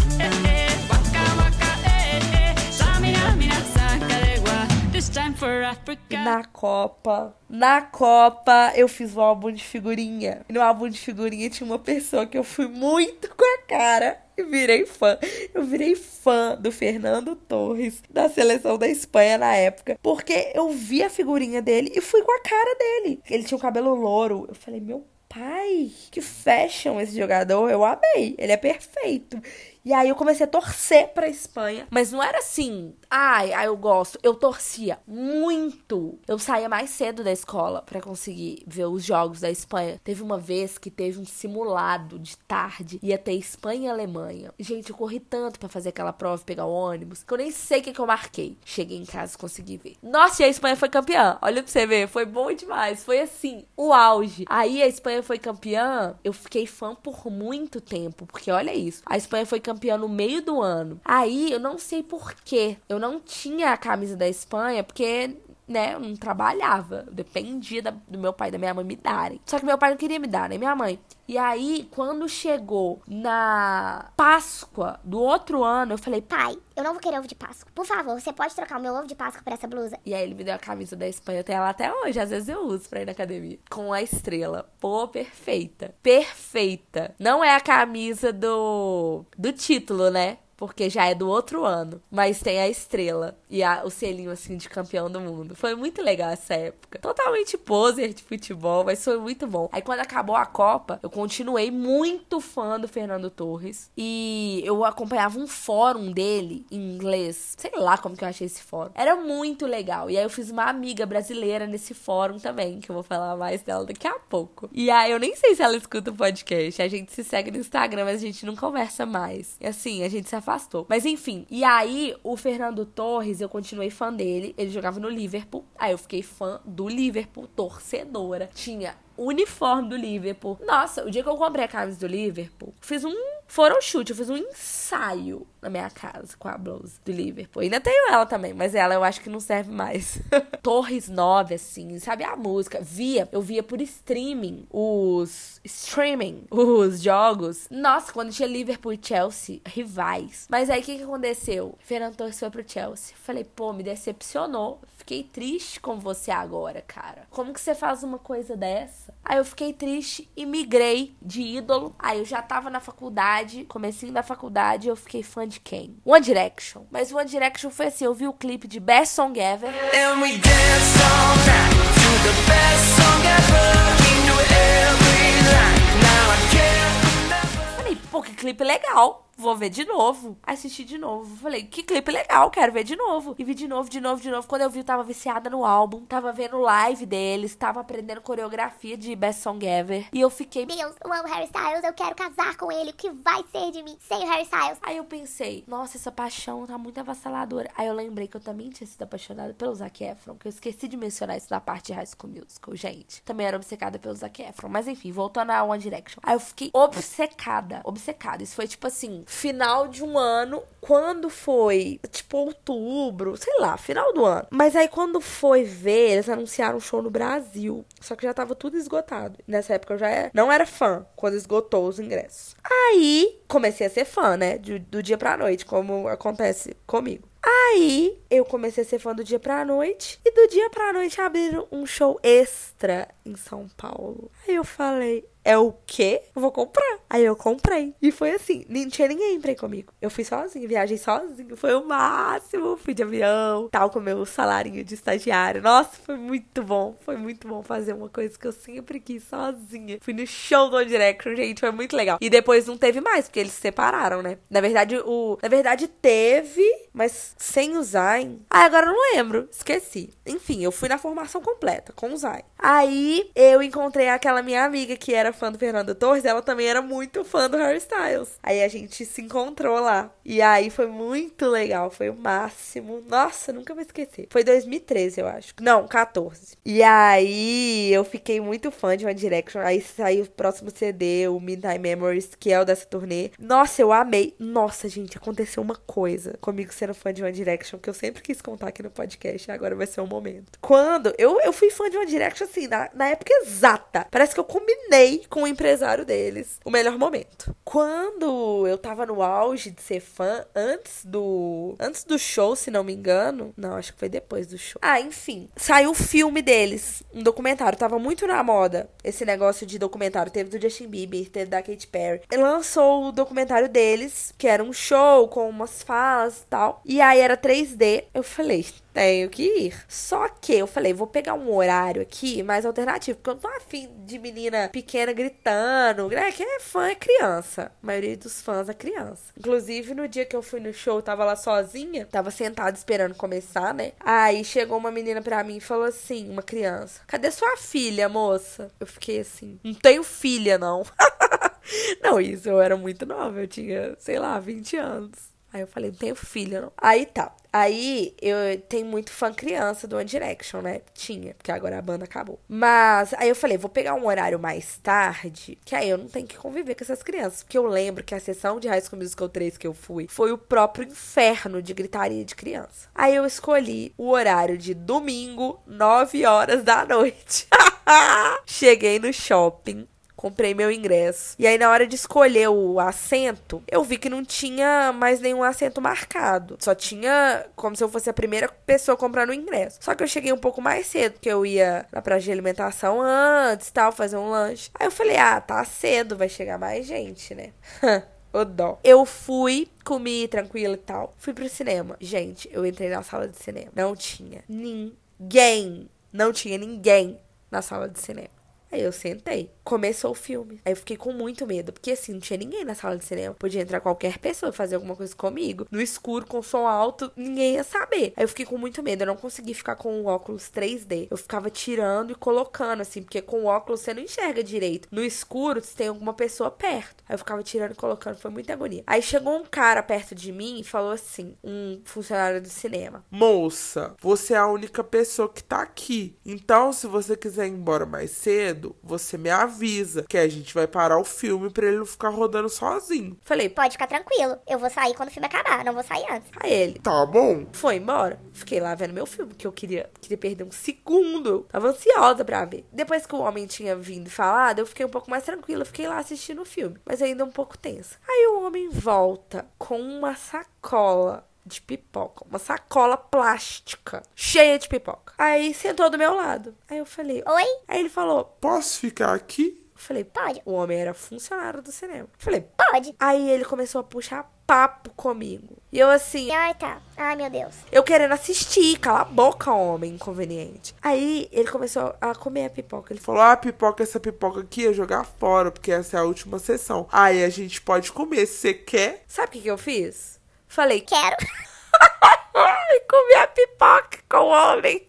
Na 6.26 6.44
Copa, 6.44 7.34
na 7.48 7.82
Copa, 7.82 8.74
eu 8.76 8.86
fiz 8.90 9.16
um 9.16 9.22
álbum 9.22 9.50
de 9.50 9.64
figurinha. 9.64 10.42
E 10.50 10.52
no 10.52 10.62
álbum 10.62 10.90
de 10.90 11.00
figurinha 11.00 11.50
tinha 11.50 11.66
uma 11.66 11.80
pessoa 11.80 12.26
que 12.26 12.38
eu 12.38 12.44
fui 12.44 12.68
muito 12.68 13.34
com 13.34 13.46
a 13.46 13.62
cara 13.66 14.22
e 14.36 14.44
virei 14.44 14.86
fã. 14.86 15.18
Eu 15.54 15.64
virei 15.64 15.96
fã 15.96 16.58
do 16.60 16.70
Fernando 16.70 17.34
Torres, 17.34 18.04
da 18.10 18.28
seleção 18.28 18.78
da 18.78 18.90
Espanha 18.90 19.38
na 19.38 19.56
época, 19.56 19.98
porque 20.04 20.52
eu 20.54 20.70
vi 20.72 21.02
a 21.02 21.10
figurinha 21.10 21.62
dele 21.62 21.94
e 21.96 22.02
fui 22.02 22.22
com 22.22 22.34
a 22.34 22.42
cara 22.42 22.76
dele. 22.76 23.22
Ele 23.30 23.46
tinha 23.46 23.58
o 23.58 23.62
cabelo 23.62 23.96
louro. 23.96 24.48
Eu 24.50 24.56
falei, 24.56 24.82
meu 24.82 25.08
pai, 25.30 25.92
que 26.12 26.20
fashion 26.20 27.00
esse 27.00 27.16
jogador. 27.16 27.70
Eu 27.70 27.86
amei. 27.86 28.36
Ele 28.38 28.52
é 28.52 28.58
perfeito. 28.58 29.42
E 29.86 29.94
aí 29.94 30.10
eu 30.10 30.16
comecei 30.16 30.44
a 30.44 30.50
torcer 30.50 31.10
pra 31.10 31.30
Espanha. 31.30 31.88
Mas 31.90 32.12
não 32.12 32.22
era 32.22 32.40
assim, 32.40 32.94
ai, 33.10 33.54
ai, 33.54 33.68
eu 33.68 33.76
gosto. 33.78 34.20
Eu 34.22 34.36
torcia 34.36 35.00
muito. 35.08 36.20
Eu 36.28 36.38
saía 36.38 36.70
mais 36.70 36.90
cedo 36.90 37.24
da 37.24 37.32
escola 37.32 37.82
pra 37.82 38.02
conseguir 38.02 38.64
ver 38.68 38.86
os 38.86 39.04
jogos 39.04 39.40
da 39.42 39.50
Espanha. 39.50 40.00
Teve 40.04 40.22
uma 40.22 40.38
vez 40.38 40.78
que 40.78 40.92
teve 40.92 41.20
um 41.20 41.26
simulado 41.26 42.20
de 42.20 42.38
tarde. 42.38 43.00
Ia 43.02 43.18
ter 43.18 43.34
Espanha 43.34 43.88
e 43.88 43.90
Alemanha. 43.90 44.54
Gente, 44.60 44.90
eu 44.90 44.96
corri 44.96 45.20
tanto 45.20 45.60
pra 45.60 45.70
fazer 45.70 45.90
aquela 45.90 46.14
prova 46.14 46.44
pegar 46.44 46.66
o 46.66 46.74
ônibus 46.74 47.24
que 47.24 47.34
eu 47.34 47.38
nem 47.38 47.52
sei 47.52 47.80
o 47.80 47.84
que, 47.84 47.94
que 47.94 48.00
eu 48.00 48.06
marquei. 48.06 48.58
Cheguei 48.64 48.98
em 48.98 49.06
casa 49.06 49.36
e 49.36 49.38
consegui 49.38 49.78
ver. 49.78 49.96
Nossa, 50.04 50.44
e 50.44 50.46
a 50.46 50.50
Espanha 50.50 50.76
foi 50.76 50.90
campeã. 50.90 51.38
Olha 51.42 51.64
pra 51.64 51.72
você 51.72 51.86
ver. 51.88 52.08
Foi 52.08 52.26
bom 52.26 52.52
demais. 52.54 53.04
Foi 53.04 53.22
assim, 53.22 53.66
o 53.76 53.94
auge. 53.94 54.46
Aí 54.48 54.82
a 54.82 54.88
Espanha 54.88 55.24
foi 55.24 55.40
campeã. 55.40 56.16
Eu 56.24 56.34
fiquei 56.34 56.68
fã 56.68 56.94
por 56.94 57.28
muito 57.32 57.82
tempo. 57.82 58.26
Porque 58.26 58.52
olha 58.52 58.74
isso. 58.74 59.02
A 59.06 59.18
Espanha 59.18 59.46
foi 59.46 59.60
campeã 59.60 59.98
no 59.98 60.10
meio 60.10 60.42
do 60.42 60.62
ano. 60.62 61.00
Aí 61.04 61.52
eu 61.52 61.60
não 61.60 61.78
sei 61.78 62.04
porquê. 62.04 62.78
Eu 62.88 62.99
não 63.00 63.20
tinha 63.20 63.72
a 63.72 63.78
camisa 63.78 64.16
da 64.18 64.28
Espanha, 64.28 64.84
porque. 64.84 65.38
Né, 65.68 65.94
eu 65.94 66.00
não 66.00 66.16
trabalhava. 66.16 67.04
Eu 67.06 67.14
dependia 67.14 67.80
da- 67.80 67.94
do 68.08 68.18
meu 68.18 68.34
pai 68.34 68.48
e 68.50 68.52
da 68.52 68.58
minha 68.58 68.74
mãe 68.74 68.84
me 68.84 68.96
darem. 68.96 69.40
Só 69.46 69.60
que 69.60 69.66
meu 69.68 69.78
pai 69.78 69.92
não 69.92 69.98
queria 69.98 70.18
me 70.18 70.26
dar, 70.26 70.50
nem 70.50 70.58
minha 70.58 70.76
mãe. 70.76 71.00
E 71.28 71.38
aí, 71.38 71.88
quando 71.92 72.28
chegou 72.28 73.04
na 73.08 74.10
Páscoa 74.18 75.00
do 75.04 75.20
outro 75.22 75.64
ano, 75.64 75.94
eu 75.94 75.98
falei, 76.00 76.24
Pai, 76.24 76.58
eu 76.76 76.84
não 76.84 76.94
vou 76.94 77.00
querer 77.00 77.20
ovo 77.20 77.28
de 77.28 77.36
Páscoa. 77.36 77.72
Por 77.76 77.86
favor, 77.86 78.20
você 78.20 78.34
pode 78.34 78.56
trocar 78.56 78.80
o 78.80 78.82
meu 78.82 78.96
ovo 78.96 79.06
de 79.06 79.14
Páscoa 79.14 79.44
por 79.44 79.54
essa 79.54 79.68
blusa? 79.68 79.96
E 80.04 80.12
aí 80.12 80.24
ele 80.24 80.34
me 80.34 80.44
deu 80.44 80.56
a 80.56 80.58
camisa 80.58 80.96
da 80.96 81.08
Espanha, 81.08 81.42
eu 81.42 81.44
tenho 81.44 81.58
ela 81.58 81.70
até 81.70 81.94
hoje, 81.94 82.20
às 82.20 82.32
vezes 82.32 82.50
eu 82.50 82.62
uso 82.66 82.90
pra 82.90 83.04
ir 83.04 83.06
na 83.06 83.12
academia. 83.12 83.60
Com 83.70 83.94
a 83.94 84.02
estrela. 84.02 84.68
Pô, 84.80 85.08
perfeita. 85.08 85.94
Perfeita. 86.02 87.14
Não 87.20 87.44
é 87.44 87.54
a 87.56 87.60
camisa 87.62 88.34
do 88.34 89.24
do 89.38 89.54
título, 89.54 90.10
né? 90.10 90.40
Porque 90.60 90.90
já 90.90 91.06
é 91.06 91.16
do 91.16 91.30
outro 91.30 91.64
ano. 91.64 92.02
Mas 92.12 92.42
tem 92.42 92.60
a 92.60 92.68
estrela 92.68 93.38
e 93.50 93.64
a- 93.64 93.84
o 93.86 93.90
selinho, 93.90 94.30
assim, 94.30 94.58
de 94.58 94.68
campeão 94.68 95.10
do 95.10 95.22
mundo. 95.22 95.56
Foi 95.56 95.74
muito 95.74 96.02
legal 96.02 96.30
essa 96.32 96.54
época. 96.54 97.00
Totalmente 97.00 97.58
poser 97.58 98.14
de 98.14 98.22
futebol, 98.22 98.84
mas 98.84 99.02
foi 99.02 99.18
muito 99.18 99.48
bom. 99.48 99.70
Aí 99.72 99.82
quando 99.82 100.02
acabou 100.02 100.36
a 100.36 100.46
Copa, 100.46 101.00
eu 101.02 101.10
continuei 101.10 101.72
muito 101.72 102.42
fã 102.42 102.78
do 102.78 102.90
Fernando 102.90 103.30
Torres. 103.30 103.90
E 103.98 104.62
eu 104.66 104.84
acompanhava 104.84 105.40
um 105.40 105.48
fórum 105.48 106.12
dele 106.12 106.66
em 106.70 106.96
inglês. 106.96 107.54
Sei 107.58 107.72
lá 107.76 107.98
como 107.98 108.18
que 108.18 108.26
eu 108.26 108.28
achei 108.28 108.46
esse 108.48 108.62
fórum. 108.62 108.92
Era 108.96 109.16
muito 109.16 109.66
legal. 109.66 110.10
E 110.10 110.18
aí 110.18 110.24
eu 110.24 110.30
fiz 110.30 110.50
uma 110.52 110.66
amiga 110.66 111.06
brasileira 111.06 111.66
nesse 111.66 111.94
fórum 111.94 112.38
também, 112.38 112.82
que 112.82 112.90
eu 112.90 112.94
vou 112.96 113.04
falar 113.04 113.38
mais 113.38 113.62
dela 113.62 113.86
daqui 113.86 114.08
a 114.08 114.20
pouco. 114.20 114.70
E 114.74 114.90
aí 114.92 115.10
eu 115.12 115.20
nem 115.20 115.38
sei 115.38 115.56
se 115.56 115.62
ela 115.62 115.78
escuta 115.78 116.12
o 116.12 116.16
podcast. 116.16 116.82
A 116.82 116.88
gente 116.90 117.14
se 117.14 117.24
segue 117.24 117.50
no 117.50 117.58
Instagram, 117.58 118.04
mas 118.04 118.22
a 118.22 118.26
gente 118.26 118.46
não 118.46 118.58
conversa 118.58 119.06
mais. 119.06 119.56
E 119.62 119.66
assim, 119.68 120.04
a 120.04 120.10
gente 120.10 120.28
se 120.28 120.36
afastou. 120.50 120.86
Mas 120.90 121.06
enfim. 121.06 121.46
E 121.50 121.64
aí, 121.64 122.16
o 122.24 122.36
Fernando 122.36 122.86
Torres, 122.86 123.40
eu 123.42 123.48
continuei 123.50 123.90
fã 123.90 124.12
dele. 124.12 124.54
Ele 124.58 124.70
jogava 124.70 125.00
no 125.00 125.10
Liverpool. 125.10 125.64
Aí 125.78 125.92
eu 125.92 125.98
fiquei 125.98 126.22
fã 126.22 126.60
do 126.66 126.88
Liverpool, 126.88 127.48
torcedora. 127.48 128.50
Tinha 128.54 128.96
uniforme 129.20 129.90
do 129.90 129.96
Liverpool. 129.96 130.58
Nossa, 130.66 131.04
o 131.04 131.12
dia 131.12 131.22
que 131.22 131.30
eu 131.30 131.36
comprei 131.36 131.66
a 131.66 131.68
camisa 131.68 132.00
do 132.00 132.08
Liverpool, 132.08 132.74
fiz 132.80 133.04
um 133.04 133.14
photoshoot, 133.48 134.10
eu 134.10 134.16
fiz 134.16 134.30
um 134.30 134.38
ensaio 134.38 135.46
na 135.62 135.70
minha 135.70 135.90
casa 135.90 136.36
com 136.38 136.48
a 136.48 136.58
blusa 136.58 137.00
do 137.04 137.12
Liverpool. 137.12 137.62
Ainda 137.62 137.80
tenho 137.80 138.12
ela 138.12 138.26
também, 138.26 138.54
mas 138.54 138.76
ela 138.76 138.94
eu 138.94 139.04
acho 139.04 139.22
que 139.22 139.30
não 139.30 139.40
serve 139.40 139.72
mais. 139.72 140.20
Torres 140.62 141.10
9, 141.10 141.56
assim, 141.56 142.00
sabe 142.00 142.24
a 142.24 142.36
música? 142.36 142.80
Via, 142.82 143.28
eu 143.32 143.42
via 143.42 143.64
por 143.64 143.82
streaming 143.82 144.68
os 144.72 145.60
streaming, 145.64 146.46
os 146.50 147.02
jogos. 147.02 147.68
Nossa, 147.70 148.12
quando 148.14 148.32
tinha 148.32 148.48
Liverpool 148.48 148.94
e 148.94 149.00
Chelsea, 149.02 149.62
rivais. 149.66 150.48
Mas 150.50 150.70
aí 150.70 150.82
o 150.82 150.84
que, 150.84 150.98
que 150.98 151.04
aconteceu? 151.04 151.78
Fernando 151.80 152.16
Torres 152.16 152.40
foi 152.40 152.50
pro 152.50 152.64
Chelsea. 152.68 153.16
Falei, 153.24 153.44
pô, 153.44 153.74
me 153.74 153.84
decepcionou. 153.84 154.82
Fiquei 154.98 155.24
triste 155.24 155.80
com 155.80 156.00
você 156.00 156.30
agora, 156.30 156.82
cara. 156.82 157.28
Como 157.30 157.54
que 157.54 157.60
você 157.60 157.74
faz 157.74 158.04
uma 158.04 158.20
coisa 158.20 158.56
dessa? 158.56 159.14
Aí 159.24 159.38
eu 159.38 159.46
fiquei 159.46 159.74
triste 159.74 160.30
e 160.36 160.46
migrei 160.46 161.16
de 161.22 161.42
ídolo. 161.42 161.96
Aí 161.98 162.20
eu 162.20 162.26
já 162.26 162.42
tava 162.42 162.70
na 162.70 162.80
faculdade, 162.80 163.66
comecinho 163.66 164.14
da 164.14 164.22
faculdade, 164.22 164.88
eu 164.88 164.96
fiquei 164.96 165.24
fã 165.24 165.48
de 165.50 165.60
quem? 165.60 165.98
One 166.06 166.22
Direction. 166.22 166.84
Mas 166.92 167.12
One 167.12 167.30
Direction 167.30 167.70
foi 167.70 167.88
assim, 167.88 168.06
eu 168.06 168.14
vi 168.14 168.28
o 168.28 168.34
clipe 168.34 168.68
de 168.68 168.80
Best 168.80 169.16
Song 169.16 169.38
Ever. 169.38 169.68
And 169.70 170.22
we 170.22 170.38
dance 170.38 171.00
all 171.04 171.36
night 171.46 171.76
to 172.00 172.10
the 172.24 172.34
best 172.48 172.86
song 172.96 173.22
ever. 173.26 173.70
We 174.04 174.12
knew 174.24 174.40
every 174.40 175.32
line. 175.50 175.82
Now 176.02 176.26
I 176.32 176.38
can't 176.54 176.94
remember. 177.24 177.76
Falei, 177.78 177.96
pô, 178.12 178.22
que 178.22 178.34
clipe 178.34 178.64
legal. 178.64 179.29
Vou 179.40 179.56
ver 179.56 179.70
de 179.70 179.86
novo. 179.86 180.38
Assisti 180.44 180.84
de 180.84 180.98
novo. 180.98 181.38
Falei, 181.38 181.64
que 181.64 181.82
clipe 181.82 182.12
legal, 182.12 182.52
quero 182.52 182.74
ver 182.74 182.84
de 182.84 182.98
novo. 182.98 183.36
E 183.40 183.44
vi 183.46 183.54
de 183.54 183.70
novo, 183.70 183.90
de 183.90 184.02
novo, 184.02 184.22
de 184.22 184.30
novo. 184.30 184.46
Quando 184.46 184.64
eu 184.64 184.70
vi, 184.70 184.80
eu 184.80 184.84
tava 184.84 185.02
viciada 185.02 185.50
no 185.50 185.64
álbum. 185.64 186.06
Tava 186.06 186.34
vendo 186.34 186.58
live 186.60 187.06
deles. 187.06 187.56
Tava 187.56 187.80
aprendendo 187.80 188.20
coreografia 188.20 188.98
de 188.98 189.16
Best 189.16 189.42
Song 189.42 189.66
Ever. 189.66 190.10
E 190.12 190.20
eu 190.20 190.30
fiquei. 190.30 190.66
Deus, 190.66 190.94
eu 191.02 191.14
amo 191.14 191.28
Harry 191.30 191.46
Styles, 191.46 191.86
eu 191.86 191.94
quero 191.94 192.14
casar 192.16 192.58
com 192.58 192.70
ele. 192.70 192.90
O 192.90 192.94
que 192.94 193.10
vai 193.12 193.42
ser 193.50 193.72
de 193.72 193.82
mim 193.82 193.98
sem 194.02 194.26
o 194.26 194.28
Harry 194.28 194.44
Styles? 194.44 194.78
Aí 194.82 194.98
eu 194.98 195.06
pensei, 195.06 195.64
nossa, 195.66 195.96
essa 195.96 196.12
paixão 196.12 196.68
tá 196.68 196.78
muito 196.78 197.00
avassaladora. 197.00 197.72
Aí 197.78 197.88
eu 197.88 197.94
lembrei 197.94 198.28
que 198.28 198.36
eu 198.36 198.42
também 198.42 198.70
tinha 198.70 198.86
sido 198.86 199.04
apaixonada 199.04 199.54
pelo 199.54 199.74
Zac 199.74 200.04
Efron, 200.04 200.36
que 200.36 200.48
eu 200.48 200.50
esqueci 200.50 200.86
de 200.90 200.98
mencionar 200.98 201.38
isso 201.38 201.48
na 201.50 201.62
parte 201.62 201.88
de 201.88 201.94
High 201.94 202.08
School 202.08 202.34
Musical, 202.34 202.76
gente. 202.76 203.22
Também 203.24 203.48
era 203.48 203.56
obcecada 203.56 203.98
pelo 203.98 204.16
Zac 204.16 204.42
Efron. 204.42 204.68
Mas 204.68 204.86
enfim, 204.86 205.14
voltando 205.14 205.52
a 205.52 205.64
One 205.64 205.82
Direction. 205.82 206.20
Aí 206.24 206.36
eu 206.36 206.40
fiquei 206.42 206.70
obcecada, 206.74 207.82
obcecada. 207.86 208.44
Isso 208.44 208.56
foi 208.56 208.68
tipo 208.68 208.86
assim, 208.86 209.24
final 209.30 209.88
de 209.88 210.04
um 210.04 210.18
ano, 210.18 210.64
quando 210.82 211.30
foi, 211.30 212.00
tipo, 212.12 212.36
outubro, 212.38 213.38
sei 213.38 213.54
lá, 213.60 213.78
final 213.78 214.12
do 214.12 214.26
ano. 214.26 214.48
Mas 214.50 214.76
aí 214.76 214.88
quando 214.88 215.22
foi 215.22 215.64
ver, 215.64 216.14
eles 216.14 216.28
anunciaram 216.28 216.78
um 216.78 216.82
show 216.82 217.00
no 217.02 217.12
Brasil. 217.12 217.86
Só 218.02 218.16
que 218.16 218.24
já 218.24 218.34
tava 218.34 218.56
tudo 218.56 218.76
esgotado. 218.76 219.38
Nessa 219.48 219.74
época 219.76 219.94
eu 219.94 219.98
já 220.00 220.10
era- 220.10 220.32
não 220.34 220.52
era 220.52 220.66
fã, 220.66 221.06
quando 221.16 221.36
esgotou 221.36 221.88
os 221.88 222.00
ingressos. 222.00 222.56
Aí 222.64 223.40
comecei 223.48 223.86
a 223.86 223.90
ser 223.90 224.06
fã, 224.06 224.36
né? 224.36 224.58
Do, 224.58 224.80
do 224.80 225.04
dia 225.04 225.18
pra 225.18 225.38
noite, 225.38 225.64
como 225.66 226.08
acontece 226.08 226.76
comigo. 226.88 227.30
Aí 227.42 228.20
eu 228.30 228.44
comecei 228.44 228.84
a 228.84 228.88
ser 228.88 229.00
fã 229.00 229.14
do 229.14 229.24
dia 229.24 229.40
pra 229.40 229.64
noite. 229.64 230.20
E 230.26 230.32
do 230.32 230.48
dia 230.52 230.70
pra 230.72 230.92
noite 230.92 231.22
abriram 231.22 231.68
um 231.72 231.86
show 231.86 232.20
extra 232.24 233.08
em 233.26 233.36
São 233.36 233.68
Paulo. 233.78 234.30
Aí 234.48 234.56
eu 234.56 234.64
falei, 234.66 235.24
é 235.44 235.58
o 235.58 235.74
quê? 235.86 236.22
Eu 236.36 236.42
vou 236.42 236.52
comprar. 236.52 237.00
Aí 237.10 237.26
eu 237.26 237.36
comprei. 237.36 237.94
E 238.02 238.12
foi 238.12 238.32
assim, 238.32 238.66
não 238.70 238.88
tinha 238.90 239.08
ninguém 239.08 239.40
pra 239.40 239.52
ir 239.52 239.56
comigo. 239.56 239.94
Eu 240.02 240.10
fui 240.10 240.24
sozinha, 240.24 240.68
viajei 240.68 240.98
sozinha. 240.98 241.56
Foi 241.56 241.74
o 241.74 241.86
máximo. 241.86 242.78
Fui 242.78 242.94
de 242.94 243.04
avião, 243.04 243.68
tal, 243.70 243.90
com 243.90 244.00
meu 244.00 244.26
salarinho 244.26 244.84
de 244.84 244.94
estagiário. 244.94 245.62
Nossa, 245.62 245.98
foi 246.06 246.18
muito 246.18 246.62
bom. 246.62 246.96
Foi 247.04 247.18
muito 247.18 247.48
bom 247.48 247.64
fazer 247.64 247.94
uma 247.94 248.10
coisa 248.10 248.38
que 248.38 248.46
eu 248.46 248.52
sempre 248.52 249.00
quis 249.00 249.24
sozinha. 249.24 249.98
Fui 250.02 250.14
no 250.14 250.26
show 250.28 250.70
do 250.70 250.78
One 250.78 250.86
Direction, 250.86 251.36
gente, 251.36 251.60
foi 251.60 251.72
muito 251.72 251.96
legal. 251.96 252.18
E 252.22 252.30
depois 252.30 252.68
não 252.68 252.78
teve 252.78 253.02
mais, 253.02 253.26
porque 253.26 253.40
eles 253.40 253.54
se 253.54 253.62
separaram, 253.62 254.22
né? 254.22 254.38
Na 254.50 254.62
verdade, 254.62 254.98
o. 255.04 255.38
Na 255.42 255.50
verdade, 255.50 255.88
teve, 255.88 256.64
mas 256.94 257.34
sem 257.38 257.78
o 257.78 257.84
Zayn. 257.84 258.40
Ah, 258.50 258.66
agora 258.66 258.86
eu 258.86 258.94
não 258.94 259.16
lembro. 259.16 259.50
Esqueci. 259.52 260.12
Enfim, 260.26 260.64
eu 260.64 260.72
fui 260.72 260.90
na 260.90 260.98
formação 260.98 261.42
completa 261.42 261.92
com 261.94 262.14
o 262.14 262.18
Zayn. 262.18 262.44
Aí 262.58 263.32
eu 263.36 263.64
encontrei 263.64 264.10
aquela 264.10 264.44
minha 264.44 264.64
amiga 264.64 264.96
que 264.96 265.14
era 265.14 265.29
era 265.30 265.34
fã 265.34 265.52
do 265.52 265.60
Fernando 265.60 265.96
Torres, 265.96 266.26
ela 266.26 266.42
também 266.42 266.68
era 266.68 266.82
muito 266.82 267.24
fã 267.24 267.50
do 267.50 267.58
Harry 267.58 267.78
Styles. 267.78 268.38
Aí 268.42 268.64
a 268.64 268.68
gente 268.68 269.06
se 269.06 269.22
encontrou 269.22 269.80
lá. 269.80 270.12
E 270.26 270.42
aí 270.42 270.70
foi 270.70 270.88
muito 270.88 271.48
legal, 271.48 271.90
foi 271.90 272.10
o 272.10 272.16
máximo. 272.16 273.02
Nossa, 273.08 273.54
nunca 273.54 273.74
vou 273.74 273.82
esquecer. 273.82 274.28
Foi 274.30 274.44
2013, 274.44 275.22
eu 275.22 275.28
acho. 275.28 275.54
Não, 275.62 275.88
14. 275.88 276.58
E 276.66 276.82
aí 276.84 277.94
eu 277.94 278.04
fiquei 278.04 278.42
muito 278.42 278.72
fã 278.72 278.98
de 278.98 279.06
One 279.06 279.14
Direction. 279.14 279.62
Aí 279.62 279.82
saiu 279.82 280.24
o 280.24 280.30
próximo 280.30 280.72
CD, 280.72 281.28
o 281.28 281.40
Midnight 281.40 281.80
Memories, 281.80 282.32
que 282.38 282.52
é 282.52 282.60
o 282.60 282.66
dessa 282.66 282.86
turnê. 282.86 283.32
Nossa, 283.40 283.82
eu 283.82 283.92
amei. 283.92 284.36
Nossa, 284.40 284.90
gente, 284.90 285.18
aconteceu 285.18 285.62
uma 285.62 285.76
coisa 285.76 286.36
comigo 286.42 286.74
sendo 286.74 286.94
fã 286.94 287.14
de 287.14 287.24
One 287.24 287.32
Direction 287.32 287.80
que 287.80 287.90
eu 287.90 287.94
sempre 287.94 288.22
quis 288.22 288.42
contar 288.42 288.70
aqui 288.70 288.82
no 288.82 288.90
podcast. 288.90 289.52
Agora 289.52 289.76
vai 289.76 289.88
ser 289.88 290.02
o 290.02 290.08
momento. 290.08 290.58
Quando 290.60 291.14
eu, 291.18 291.40
eu 291.42 291.54
fui 291.54 291.70
fã 291.70 291.90
de 291.90 291.98
One 291.98 292.08
Direction, 292.10 292.46
assim, 292.46 292.68
na, 292.68 292.90
na 292.94 293.10
época 293.10 293.32
exata. 293.44 294.08
Parece 294.10 294.34
que 294.34 294.40
eu 294.40 294.44
combinei 294.44 295.19
com 295.28 295.44
o 295.44 295.48
empresário 295.48 296.06
deles 296.06 296.60
o 296.64 296.72
melhor 296.72 296.98
momento. 296.98 297.56
Quando 297.64 298.68
eu 298.68 298.78
tava 298.78 299.06
no 299.06 299.22
auge 299.22 299.72
de 299.72 299.82
ser 299.82 300.00
fã, 300.00 300.46
antes 300.56 301.04
do. 301.06 301.76
Antes 301.80 302.04
do 302.04 302.18
show, 302.18 302.56
se 302.56 302.72
não 302.72 302.84
me 302.84 302.94
engano. 302.94 303.54
Não, 303.58 303.76
acho 303.76 303.94
que 303.94 304.00
foi 304.00 304.10
depois 304.10 304.48
do 304.48 304.58
show. 304.58 304.80
Ah, 304.82 305.00
enfim. 305.00 305.50
Saiu 305.56 305.92
o 305.92 305.96
filme 305.96 306.42
deles. 306.42 307.04
Um 307.14 307.24
documentário. 307.24 307.78
Tava 307.78 308.00
muito 308.00 308.26
na 308.28 308.44
moda 308.44 308.90
esse 309.04 309.26
negócio 309.26 309.66
de 309.66 309.78
documentário. 309.80 310.32
Teve 310.32 310.50
do 310.50 310.62
Justin 310.62 310.88
Bieber, 310.88 311.30
teve 311.30 311.50
da 311.50 311.62
Katy 311.62 311.88
Perry. 311.88 312.22
Ele 312.32 312.42
lançou 312.42 313.06
o 313.06 313.12
documentário 313.12 313.70
deles, 313.70 314.34
que 314.38 314.48
era 314.48 314.64
um 314.64 314.74
show 314.74 315.28
com 315.28 315.50
umas 315.50 315.84
falas 315.84 316.42
e 316.42 316.46
tal. 316.48 316.82
E 316.86 317.02
aí 317.02 317.20
era 317.20 317.38
3D. 317.38 318.06
Eu 318.14 318.24
falei, 318.24 318.66
tenho 318.94 319.30
que 319.30 319.44
ir. 319.44 319.86
Só 319.88 320.28
que 320.28 320.54
eu 320.54 320.68
falei, 320.68 320.94
vou 320.94 321.08
pegar 321.08 321.34
um 321.34 321.54
horário 321.54 322.02
aqui 322.02 322.44
mais 322.44 322.66
alternativo, 322.66 323.18
porque 323.18 323.30
eu 323.30 323.34
não 323.36 323.42
tô 323.42 323.48
afim 323.58 323.90
de 324.06 324.18
menina 324.20 324.70
pequena 324.70 325.14
gritando. 325.14 326.14
É, 326.14 326.32
quem 326.32 326.46
é 326.56 326.60
fã 326.60 326.88
é 326.88 326.96
criança. 326.96 327.72
A 327.82 327.86
maioria 327.86 328.18
dos 328.18 328.42
fãs 328.42 328.70
é 328.70 328.74
criança. 328.74 329.34
Inclusive, 329.38 329.94
no 329.94 330.08
dia 330.08 330.26
que 330.26 330.36
eu 330.36 330.42
fui 330.42 330.60
no 330.60 330.74
show, 330.74 330.98
eu 330.98 331.02
tava 331.02 331.24
lá 331.24 331.36
sozinha, 331.36 332.06
tava 332.06 332.32
sentada 332.32 332.76
esperando 332.78 333.16
começar, 333.16 333.74
né? 333.74 333.94
Aí 334.00 334.44
chegou 334.44 334.78
uma 334.78 334.92
menina 334.92 335.22
pra 335.22 335.44
mim 335.44 335.58
e 335.58 335.62
falou 335.62 335.86
assim, 335.86 336.30
uma 336.30 336.42
criança: 336.42 337.02
Cadê 337.08 337.32
sua 337.32 337.58
filha, 337.58 338.10
moça? 338.10 338.72
Eu 338.80 338.88
fiquei 338.88 339.20
assim, 339.20 339.60
não 339.64 339.74
tenho 339.74 340.04
filha, 340.04 340.58
não. 340.58 340.84
não, 342.02 342.20
isso 342.20 342.50
eu 342.50 342.60
era 342.62 342.76
muito 342.76 343.06
nova, 343.06 343.42
eu 343.42 343.48
tinha, 343.48 343.96
sei 344.00 344.20
lá, 344.20 344.40
20 344.40 344.78
anos. 344.78 345.39
Aí 345.52 345.62
eu 345.62 345.68
falei, 345.68 345.90
não 345.90 345.98
tenho 345.98 346.16
filha, 346.16 346.62
não. 346.62 346.72
Aí 346.78 347.06
tá. 347.06 347.34
Aí 347.52 348.14
eu 348.22 348.36
tenho 348.70 348.86
muito 348.86 349.12
fã 349.12 349.34
criança 349.34 349.88
do 349.88 349.98
One 349.98 350.06
Direction, 350.06 350.62
né? 350.62 350.82
Tinha, 350.94 351.34
porque 351.34 351.52
agora 351.52 351.80
a 351.80 351.82
banda 351.82 352.06
acabou. 352.06 352.40
Mas 352.48 353.12
aí 353.16 353.28
eu 353.28 353.36
falei, 353.36 353.58
vou 353.58 353.70
pegar 353.70 353.96
um 353.96 354.06
horário 354.06 354.40
mais 354.40 354.78
tarde, 354.78 355.58
que 355.66 355.74
aí 355.74 355.90
eu 355.90 355.98
não 355.98 356.08
tenho 356.08 356.28
que 356.28 356.38
conviver 356.38 356.76
com 356.76 356.84
essas 356.84 357.02
crianças. 357.02 357.42
Porque 357.42 357.58
eu 357.58 357.66
lembro 357.66 358.04
que 358.04 358.14
a 358.14 358.20
sessão 358.20 358.60
de 358.60 358.68
High 358.68 358.82
School 358.82 359.02
Musical 359.02 359.30
3 359.30 359.58
que 359.58 359.66
eu 359.66 359.74
fui 359.74 360.08
foi 360.08 360.32
o 360.32 360.38
próprio 360.38 360.88
inferno 360.88 361.62
de 361.62 361.74
gritaria 361.74 362.24
de 362.24 362.36
criança. 362.36 362.88
Aí 362.94 363.16
eu 363.16 363.26
escolhi 363.26 363.94
o 363.98 364.10
horário 364.10 364.58
de 364.58 364.76
domingo, 364.76 365.60
9 365.66 366.26
horas 366.26 366.64
da 366.64 366.86
noite. 366.86 367.48
Cheguei 368.46 369.00
no 369.00 369.12
shopping, 369.12 369.88
comprei 370.20 370.54
meu 370.54 370.70
ingresso. 370.70 371.34
E 371.40 371.48
aí, 371.48 371.58
na 371.58 371.70
hora 371.70 371.88
de 371.88 371.96
escolher 371.96 372.50
o 372.50 372.78
assento, 372.78 373.64
eu 373.66 373.82
vi 373.86 373.98
que 373.98 374.10
não 374.10 374.22
tinha 374.26 374.92
mais 374.92 375.22
nenhum 375.22 375.42
assento 375.42 375.80
marcado. 375.80 376.58
Só 376.60 376.76
tinha 376.76 377.46
como 377.56 377.74
se 377.74 377.82
eu 377.82 377.88
fosse 377.88 378.10
a 378.10 378.14
primeira 378.14 378.50
pessoa 378.50 378.98
comprando 378.98 379.30
o 379.30 379.34
ingresso. 379.34 379.78
Só 379.80 379.96
que 379.96 380.04
eu 380.04 380.08
cheguei 380.10 380.34
um 380.34 380.38
pouco 380.38 380.62
mais 380.62 380.88
cedo, 380.88 381.14
porque 381.14 381.30
eu 381.30 381.46
ia 381.46 381.86
na 381.90 382.02
praça 382.02 382.24
de 382.24 382.34
alimentação 382.34 383.00
antes 383.02 383.72
tal, 383.72 383.94
fazer 383.94 384.18
um 384.18 384.30
lanche. 384.30 384.70
Aí 384.78 384.88
eu 384.88 384.92
falei, 384.92 385.16
ah, 385.16 385.40
tá 385.40 385.64
cedo, 385.64 386.18
vai 386.18 386.28
chegar 386.28 386.58
mais 386.58 386.86
gente, 386.86 387.34
né? 387.34 387.54
O 388.32 388.46
dó. 388.46 388.78
Eu 388.84 389.06
fui, 389.08 389.68
comi 389.84 390.28
tranquilo 390.28 390.76
e 390.76 390.78
tal. 390.78 391.16
Fui 391.18 391.34
pro 391.34 391.50
cinema. 391.50 391.98
Gente, 392.00 392.48
eu 392.54 392.64
entrei 392.64 392.88
na 392.88 393.02
sala 393.02 393.28
de 393.28 393.36
cinema. 393.36 393.72
Não 393.76 393.96
tinha 393.96 394.44
ninguém. 394.48 395.90
Não 396.14 396.32
tinha 396.32 396.56
ninguém 396.56 397.20
na 397.50 397.64
sala 397.64 397.90
de 397.90 398.00
cinema. 398.00 398.30
Aí 398.72 398.82
eu 398.82 398.92
sentei. 398.92 399.52
Começou 399.70 400.10
o 400.10 400.16
filme. 400.16 400.60
Aí 400.66 400.72
eu 400.72 400.76
fiquei 400.76 400.98
com 400.98 401.14
muito 401.14 401.46
medo. 401.46 401.72
Porque 401.72 401.92
assim, 401.92 402.14
não 402.14 402.20
tinha 402.20 402.38
ninguém 402.38 402.66
na 402.66 402.74
sala 402.74 402.98
de 402.98 403.06
cinema. 403.06 403.36
Podia 403.36 403.62
entrar 403.62 403.80
qualquer 403.80 404.18
pessoa 404.18 404.52
fazer 404.52 404.74
alguma 404.74 404.96
coisa 404.96 405.16
comigo. 405.16 405.68
No 405.70 405.80
escuro, 405.80 406.26
com 406.26 406.42
som 406.42 406.66
alto, 406.66 407.12
ninguém 407.16 407.54
ia 407.54 407.64
saber. 407.64 408.12
Aí 408.18 408.24
eu 408.24 408.28
fiquei 408.28 408.48
com 408.48 408.58
muito 408.58 408.82
medo. 408.82 409.04
Eu 409.04 409.06
não 409.06 409.16
consegui 409.16 409.54
ficar 409.54 409.76
com 409.76 410.02
o 410.02 410.08
óculos 410.08 410.50
3D. 410.50 411.08
Eu 411.12 411.18
ficava 411.18 411.52
tirando 411.52 412.14
e 412.14 412.16
colocando, 412.16 412.82
assim. 412.82 413.04
Porque 413.04 413.22
com 413.22 413.44
o 413.44 413.46
óculos 413.46 413.82
você 413.82 413.94
não 413.94 414.02
enxerga 414.02 414.44
direito. 414.44 414.88
No 414.92 415.04
escuro, 415.04 415.62
você 415.62 415.76
tem 415.78 415.90
alguma 415.90 416.16
pessoa 416.16 416.50
perto. 416.50 417.04
Aí 417.08 417.14
eu 417.14 417.20
ficava 417.20 417.44
tirando 417.44 417.74
e 417.74 417.76
colocando. 417.76 418.18
Foi 418.18 418.32
muita 418.32 418.54
agonia. 418.54 418.84
Aí 418.88 419.04
chegou 419.04 419.38
um 419.38 419.46
cara 419.46 419.84
perto 419.84 420.16
de 420.16 420.32
mim 420.32 420.62
e 420.62 420.64
falou 420.64 420.94
assim: 420.94 421.36
um 421.44 421.80
funcionário 421.86 422.42
do 422.42 422.50
cinema. 422.50 423.06
Moça, 423.12 423.94
você 424.02 424.34
é 424.34 424.38
a 424.38 424.48
única 424.48 424.84
pessoa 424.84 425.30
que 425.30 425.44
tá 425.44 425.62
aqui. 425.62 426.18
Então, 426.26 426.74
se 426.74 426.88
você 426.88 427.16
quiser 427.16 427.46
ir 427.46 427.52
embora 427.52 427.86
mais 427.86 428.10
cedo, 428.10 428.76
você 428.82 429.16
me 429.16 429.30
avisa 429.30 429.59
que 430.08 430.18
a 430.18 430.28
gente 430.28 430.54
vai 430.54 430.68
parar 430.68 431.00
o 431.00 431.04
filme 431.04 431.50
pra 431.50 431.66
ele 431.68 431.78
não 431.78 431.86
ficar 431.86 432.10
rodando 432.10 432.50
sozinho. 432.50 433.18
Falei, 433.22 433.50
Pode 433.50 433.74
ficar 433.74 433.88
tranquilo. 433.88 434.38
Eu 434.48 434.58
vou 434.60 434.70
sair 434.70 434.94
quando 434.94 435.10
o 435.10 435.12
filme 435.12 435.26
acabar, 435.28 435.66
não 435.66 435.74
vou 435.74 435.84
sair 435.84 436.06
antes. 436.10 436.30
pra 436.30 436.48
ele. 436.48 436.80
Tá 436.80 437.06
bom? 437.06 437.46
Foi 437.52 437.76
embora. 437.76 438.20
Fiquei 438.34 438.60
lá 438.60 438.74
vendo 438.76 438.94
meu 438.94 439.06
filme, 439.06 439.34
que 439.34 439.46
eu 439.46 439.52
queria, 439.52 439.90
queria 440.00 440.18
perder 440.18 440.44
um 440.44 440.52
segundo. 440.52 441.46
Tava 441.50 441.70
ansiosa 441.70 442.24
pra 442.24 442.46
ver. 442.46 442.66
Depois 442.72 443.06
que 443.06 443.16
o 443.16 443.20
homem 443.20 443.46
tinha 443.48 443.76
vindo 443.76 444.08
e 444.08 444.10
falado, 444.10 444.60
eu 444.60 444.66
fiquei 444.66 444.86
um 444.86 444.90
pouco 444.90 445.10
mais 445.10 445.24
tranquila. 445.24 445.66
Fiquei 445.66 445.88
lá 445.88 445.98
assistindo 445.98 446.42
o 446.42 446.46
filme, 446.46 446.78
mas 446.86 447.02
ainda 447.02 447.26
um 447.26 447.32
pouco 447.32 447.58
tensa. 447.58 447.98
Aí 448.08 448.28
o 448.28 448.46
homem 448.46 448.70
volta 448.70 449.46
com 449.58 449.80
uma 449.80 450.16
sacola 450.16 451.28
de 451.46 451.62
pipoca. 451.62 452.26
Uma 452.30 452.40
sacola 452.40 452.98
plástica, 452.98 454.04
cheia 454.16 454.58
de 454.60 454.68
pipoca. 454.68 455.14
Aí 455.18 455.54
sentou 455.54 455.90
do 455.90 455.98
meu 455.98 456.16
lado. 456.16 456.56
Aí 456.70 456.78
eu 456.78 456.86
falei... 456.86 457.24
Oi? 457.26 457.46
Aí 457.68 457.80
ele 457.80 457.90
falou... 457.90 458.26
Posso 458.40 458.80
ficar 458.80 459.14
aqui? 459.14 459.62
Eu 459.74 459.80
falei, 459.82 460.04
Pode. 460.04 460.42
O 460.46 460.52
homem 460.52 460.80
era 460.80 460.94
funcionário 460.94 461.62
do 461.62 461.72
cinema. 461.72 462.02
Eu 462.02 462.10
falei, 462.18 462.46
Pode. 462.72 462.96
Aí 463.00 463.30
ele 463.30 463.46
começou 463.46 463.82
a 463.82 463.84
puxar 463.84 464.30
papo 464.50 464.90
comigo. 464.96 465.58
E 465.72 465.78
eu 465.78 465.90
assim, 465.92 466.32
Ai, 466.32 466.56
tá. 466.56 466.82
Ai, 466.98 467.16
meu 467.16 467.30
Deus. 467.30 467.54
eu 467.72 467.84
querendo 467.84 468.12
assistir, 468.14 468.80
cala 468.80 469.02
a 469.02 469.06
boca, 469.06 469.54
homem 469.54 469.94
inconveniente. 469.94 470.74
Aí 470.82 471.30
ele 471.32 471.48
começou 471.52 471.94
a 472.02 472.16
comer 472.16 472.46
a 472.46 472.50
pipoca. 472.50 472.92
Ele 472.92 473.00
falou, 473.00 473.22
ah, 473.22 473.38
pipoca, 473.38 473.84
essa 473.84 474.00
pipoca 474.00 474.40
aqui 474.42 474.66
é 474.68 474.74
jogar 474.74 475.04
fora, 475.04 475.52
porque 475.52 475.72
essa 475.72 475.98
é 475.98 476.00
a 476.00 476.04
última 476.04 476.40
sessão. 476.40 476.88
Aí 476.92 477.24
a 477.24 477.30
gente 477.30 477.62
pode 477.62 477.92
comer, 477.92 478.26
se 478.26 478.38
você 478.38 478.54
quer. 478.56 479.04
sabe 479.08 479.28
o 479.28 479.32
que, 479.34 479.42
que 479.42 479.52
eu 479.52 479.58
fiz? 479.58 480.19
Falei, 480.50 480.82
Quero. 480.82 481.16
e 482.72 482.80
comi 482.82 483.14
a 483.16 483.28
pipoca 483.28 484.00
com 484.10 484.18
o 484.18 484.30
homem. 484.30 484.89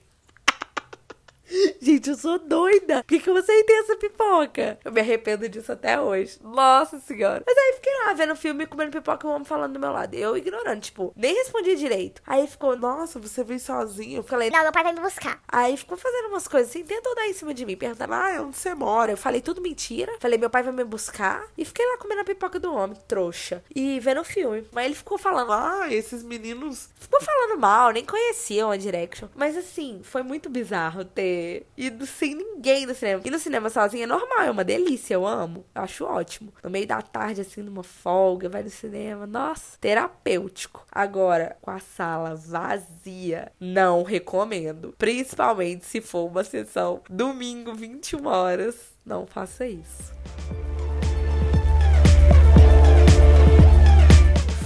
Gente, 1.80 2.10
eu 2.10 2.16
sou 2.16 2.38
doida. 2.38 2.98
Por 3.02 3.08
que, 3.08 3.20
que 3.20 3.28
eu 3.30 3.36
aceitei 3.36 3.76
essa 3.80 3.96
pipoca? 3.96 4.78
Eu 4.84 4.92
me 4.92 5.00
arrependo 5.00 5.48
disso 5.48 5.72
até 5.72 6.00
hoje. 6.00 6.38
Nossa 6.42 6.98
senhora. 7.00 7.42
Mas 7.46 7.56
aí 7.56 7.72
fiquei 7.74 7.92
lá 8.06 8.12
vendo 8.14 8.32
o 8.32 8.36
filme, 8.36 8.66
comendo 8.66 8.90
pipoca 8.92 9.26
e 9.26 9.30
o 9.30 9.32
homem 9.32 9.44
falando 9.44 9.74
do 9.74 9.80
meu 9.80 9.92
lado. 9.92 10.14
Eu 10.14 10.36
ignorando, 10.36 10.80
tipo, 10.80 11.12
nem 11.16 11.34
respondi 11.34 11.74
direito. 11.76 12.22
Aí 12.26 12.46
ficou, 12.46 12.76
nossa, 12.76 13.18
Você 13.18 13.42
veio 13.42 13.60
sozinho. 13.60 14.18
eu 14.18 14.22
falei, 14.22 14.50
Não, 14.50 14.62
meu 14.62 14.72
pai 14.72 14.82
vai 14.84 14.92
me 14.92 15.00
buscar. 15.00 15.42
Aí 15.48 15.76
ficou 15.76 15.96
fazendo 15.96 16.28
umas 16.28 16.46
coisas 16.46 16.70
assim, 16.70 16.84
tentou 16.84 17.14
dar 17.14 17.26
em 17.26 17.32
cima 17.32 17.52
de 17.52 17.66
mim, 17.66 17.76
perguntando, 17.76 18.14
ah, 18.14 18.42
onde 18.42 18.56
você 18.56 18.74
mora? 18.74 19.12
Eu 19.12 19.16
falei 19.16 19.40
tudo 19.40 19.60
mentira. 19.60 20.12
Falei, 20.20 20.38
meu 20.38 20.50
pai 20.50 20.62
vai 20.62 20.72
me 20.72 20.84
buscar. 20.84 21.44
E 21.56 21.64
fiquei 21.64 21.86
lá 21.86 21.96
comendo 21.98 22.20
a 22.20 22.24
pipoca 22.24 22.58
do 22.60 22.72
homem, 22.72 22.96
trouxa. 23.08 23.62
E 23.74 23.98
vendo 24.00 24.20
o 24.20 24.24
filme. 24.24 24.66
Mas 24.72 24.86
ele 24.86 24.94
ficou 24.94 25.18
falando, 25.18 25.52
Ah, 25.52 25.86
esses 25.90 26.22
meninos. 26.22 26.88
ficou 26.94 27.20
falando 27.20 27.58
mal, 27.58 27.90
nem 27.92 28.04
conhecia 28.04 28.66
One 28.66 28.78
Direction. 28.78 29.28
Mas 29.34 29.56
assim, 29.56 30.00
foi 30.04 30.22
muito 30.22 30.48
bizarro 30.48 31.04
ter 31.04 31.39
ido 31.76 32.06
sem 32.06 32.34
ninguém 32.34 32.86
no 32.86 32.94
cinema. 32.94 33.22
E 33.24 33.30
no 33.30 33.38
cinema 33.38 33.70
sozinha 33.70 34.04
é 34.04 34.06
normal, 34.06 34.42
é 34.42 34.50
uma 34.50 34.64
delícia, 34.64 35.14
eu 35.14 35.26
amo. 35.26 35.64
Eu 35.74 35.82
acho 35.82 36.04
ótimo. 36.04 36.52
No 36.62 36.70
meio 36.70 36.86
da 36.86 37.00
tarde, 37.02 37.40
assim, 37.40 37.62
numa 37.62 37.82
folga, 37.82 38.48
vai 38.48 38.62
no 38.62 38.70
cinema. 38.70 39.26
Nossa, 39.26 39.76
terapêutico. 39.80 40.86
Agora, 40.90 41.56
com 41.60 41.70
a 41.70 41.78
sala 41.78 42.34
vazia, 42.34 43.52
não 43.58 44.02
recomendo. 44.02 44.94
Principalmente 44.98 45.86
se 45.86 46.00
for 46.00 46.26
uma 46.26 46.44
sessão 46.44 47.02
domingo, 47.08 47.74
21 47.74 48.26
horas. 48.26 48.76
Não 49.04 49.26
faça 49.26 49.66
isso. 49.66 50.12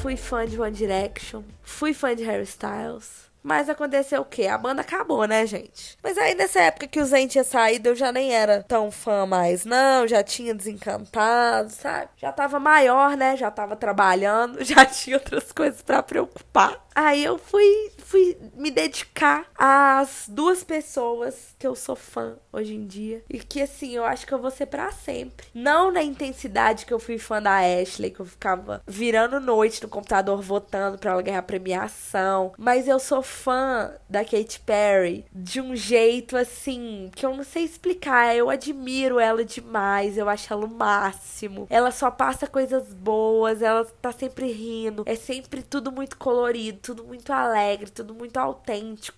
Fui 0.02 0.16
fã 0.16 0.46
de 0.46 0.60
One 0.60 0.70
Direction. 0.70 1.42
Fui 1.62 1.94
fã 1.94 2.14
de 2.14 2.22
Harry 2.24 2.42
Styles. 2.42 3.30
Mas 3.44 3.68
aconteceu 3.68 4.22
o 4.22 4.24
quê? 4.24 4.46
A 4.46 4.56
banda 4.56 4.80
acabou, 4.80 5.26
né, 5.26 5.46
gente? 5.46 5.98
Mas 6.02 6.16
aí 6.16 6.34
nessa 6.34 6.62
época 6.62 6.86
que 6.86 6.98
o 6.98 7.04
Zen 7.04 7.26
tinha 7.26 7.44
saído, 7.44 7.90
eu 7.90 7.94
já 7.94 8.10
nem 8.10 8.34
era 8.34 8.62
tão 8.62 8.90
fã 8.90 9.26
mais, 9.26 9.66
não. 9.66 10.08
Já 10.08 10.22
tinha 10.22 10.54
desencantado, 10.54 11.70
sabe? 11.70 12.08
Já 12.16 12.32
tava 12.32 12.58
maior, 12.58 13.18
né? 13.18 13.36
Já 13.36 13.50
tava 13.50 13.76
trabalhando, 13.76 14.64
já 14.64 14.86
tinha 14.86 15.18
outras 15.18 15.52
coisas 15.52 15.82
pra 15.82 16.02
preocupar. 16.02 16.82
Aí 16.94 17.22
eu 17.22 17.36
fui, 17.36 17.92
fui 17.98 18.34
dedicar 18.74 19.46
às 19.56 20.26
duas 20.28 20.64
pessoas 20.64 21.54
que 21.58 21.66
eu 21.66 21.74
sou 21.74 21.96
fã 21.96 22.36
hoje 22.52 22.74
em 22.74 22.86
dia. 22.86 23.22
E 23.30 23.38
que, 23.38 23.62
assim, 23.62 23.94
eu 23.94 24.04
acho 24.04 24.26
que 24.26 24.32
eu 24.32 24.38
vou 24.38 24.50
ser 24.50 24.66
pra 24.66 24.90
sempre. 24.90 25.46
Não 25.54 25.90
na 25.90 26.02
intensidade 26.02 26.84
que 26.84 26.92
eu 26.92 26.98
fui 26.98 27.18
fã 27.18 27.40
da 27.40 27.58
Ashley, 27.58 28.10
que 28.10 28.20
eu 28.20 28.26
ficava 28.26 28.82
virando 28.86 29.40
noite 29.40 29.82
no 29.82 29.88
computador 29.88 30.40
votando 30.42 30.98
pra 30.98 31.12
ela 31.12 31.22
ganhar 31.22 31.42
premiação. 31.42 32.52
Mas 32.58 32.88
eu 32.88 32.98
sou 32.98 33.22
fã 33.22 33.92
da 34.08 34.24
Katy 34.24 34.60
Perry 34.60 35.24
de 35.32 35.60
um 35.60 35.74
jeito, 35.74 36.36
assim, 36.36 37.10
que 37.14 37.24
eu 37.24 37.36
não 37.36 37.44
sei 37.44 37.64
explicar. 37.64 38.36
Eu 38.36 38.50
admiro 38.50 39.18
ela 39.18 39.44
demais. 39.44 40.18
Eu 40.18 40.28
acho 40.28 40.52
ela 40.52 40.66
o 40.66 40.68
máximo. 40.68 41.66
Ela 41.70 41.90
só 41.90 42.10
passa 42.10 42.46
coisas 42.46 42.92
boas. 42.92 43.62
Ela 43.62 43.84
tá 44.02 44.12
sempre 44.12 44.50
rindo. 44.50 45.04
É 45.06 45.14
sempre 45.14 45.62
tudo 45.62 45.92
muito 45.92 46.16
colorido, 46.16 46.78
tudo 46.82 47.04
muito 47.04 47.32
alegre, 47.32 47.90
tudo 47.90 48.14
muito 48.14 48.36
autêntico, 48.36 48.63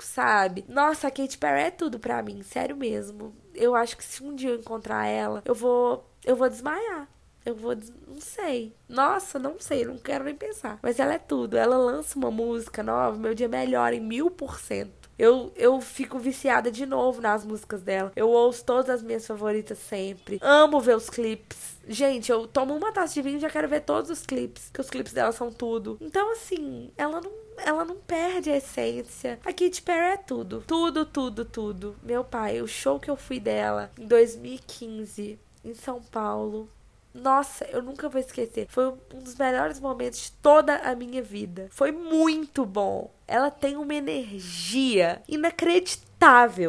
sabe? 0.03 0.65
Nossa, 0.69 1.09
a 1.09 1.11
Katy 1.11 1.39
Perry 1.39 1.63
é 1.63 1.71
tudo 1.71 1.99
pra 1.99 2.23
mim, 2.23 2.43
sério 2.43 2.77
mesmo. 2.77 3.35
Eu 3.55 3.75
acho 3.75 3.97
que 3.97 4.05
se 4.05 4.23
um 4.23 4.35
dia 4.35 4.51
eu 4.51 4.59
encontrar 4.59 5.07
ela, 5.07 5.43
eu 5.45 5.55
vou. 5.55 6.09
Eu 6.25 6.37
vou 6.37 6.49
desmaiar. 6.49 7.09
Eu 7.45 7.55
vou. 7.55 7.77
Não 8.09 8.21
sei. 8.21 8.75
Nossa, 8.89 9.39
não 9.39 9.59
sei, 9.59 9.85
não 9.85 9.99
quero 9.99 10.25
nem 10.25 10.35
pensar. 10.35 10.79
Mas 10.83 10.99
ela 10.99 11.15
é 11.15 11.19
tudo. 11.19 11.57
Ela 11.57 11.77
lança 11.77 12.19
uma 12.19 12.31
música 12.31 12.83
nova, 12.83 13.17
meu 13.17 13.35
dia 13.35 13.49
melhora 13.49 13.95
em 13.95 14.01
mil 14.01 14.31
por 14.31 14.59
cento. 14.59 15.07
Eu, 15.19 15.51
eu 15.57 15.81
fico 15.81 16.19
viciada 16.19 16.71
de 16.71 16.85
novo 16.85 17.23
nas 17.23 17.45
músicas 17.45 17.83
dela. 17.83 18.13
Eu 18.15 18.29
ouço 18.29 18.65
todas 18.65 18.91
as 18.91 19.03
minhas 19.03 19.27
favoritas 19.27 19.79
sempre. 19.79 20.39
Amo 20.43 20.79
ver 20.79 20.97
os 20.97 21.09
clipes. 21.09 21.79
Gente, 21.89 22.31
eu 22.31 22.47
tomo 22.47 22.77
uma 22.77 22.93
taça 22.93 23.15
de 23.15 23.23
vinho 23.23 23.39
e 23.39 23.41
já 23.41 23.49
quero 23.49 23.69
ver 23.69 23.81
todos 23.81 24.11
os 24.11 24.27
clipes. 24.27 24.69
Que 24.71 24.81
os 24.81 24.91
clipes 24.91 25.15
dela 25.15 25.33
são 25.33 25.51
tudo. 25.51 25.97
Então, 26.03 26.33
assim, 26.33 26.91
ela 26.99 27.21
não, 27.21 27.33
ela 27.59 27.85
não 27.85 27.97
perde 27.97 28.51
a 28.51 28.57
essência. 28.57 29.39
A 29.45 29.53
Katy 29.53 29.83
Perry 29.83 30.15
é 30.15 30.17
tudo. 30.17 30.63
Tudo, 30.67 31.05
tudo, 31.07 31.45
tudo. 31.45 31.97
Meu 32.03 32.25
pai, 32.25 32.61
o 32.61 32.69
show 32.69 33.01
que 33.01 33.11
eu 33.11 33.17
fui 33.17 33.41
dela 33.41 33.91
em 33.99 34.07
2015 34.07 35.39
em 35.65 35.75
São 35.75 36.01
Paulo. 36.01 36.69
Nossa, 37.13 37.65
eu 37.67 37.83
nunca 37.83 38.09
vou 38.09 38.21
esquecer. 38.21 38.67
Foi 38.69 38.89
um 38.89 39.21
dos 39.21 39.37
melhores 39.37 39.81
momentos 39.81 40.21
de 40.21 40.33
toda 40.33 40.77
a 40.77 40.95
minha 40.95 41.23
vida. 41.23 41.69
Foi 41.71 41.91
muito 41.91 42.67
bom. 42.67 43.11
Ela 43.27 43.51
tem 43.51 43.77
uma 43.77 43.95
energia 43.95 45.23
inacreditável. 45.27 46.06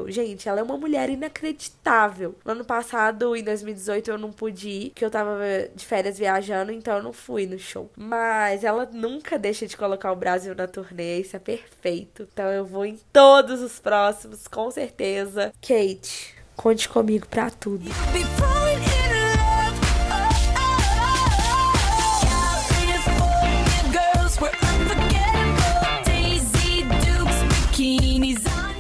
Gente, 0.10 0.48
ela 0.48 0.60
é 0.60 0.64
uma 0.64 0.78
mulher 0.78 1.10
inacreditável. 1.10 2.36
No 2.46 2.52
ano 2.52 2.66
passado, 2.66 3.36
em 3.36 3.44
2018, 3.44 4.12
eu 4.12 4.18
não 4.18 4.32
pude 4.32 4.70
ir, 4.70 4.90
porque 4.90 5.06
eu 5.06 5.10
tava 5.10 5.40
de 5.74 5.86
férias 5.86 6.18
viajando, 6.18 6.72
então 6.72 6.98
eu 6.98 7.04
não 7.04 7.14
fui 7.14 7.46
no 7.46 7.58
show. 7.58 7.90
Mas 7.96 8.64
ela 8.64 8.88
nunca 8.92 9.38
deixa 9.38 9.66
de 9.66 9.78
colocar 9.78 10.12
o 10.12 10.16
Brasil 10.16 10.54
na 10.56 10.68
turnê, 10.68 11.20
isso 11.20 11.36
é 11.36 11.40
perfeito. 11.40 12.28
Então 12.32 12.48
eu 12.48 12.66
vou 12.66 12.86
em 12.86 13.00
todos 13.12 13.62
os 13.62 13.80
próximos, 13.80 14.48
com 14.48 14.70
certeza. 14.70 15.52
Kate, 15.62 16.36
conte 16.56 16.90
comigo 16.90 17.28
pra 17.28 17.50
tudo. 17.50 17.90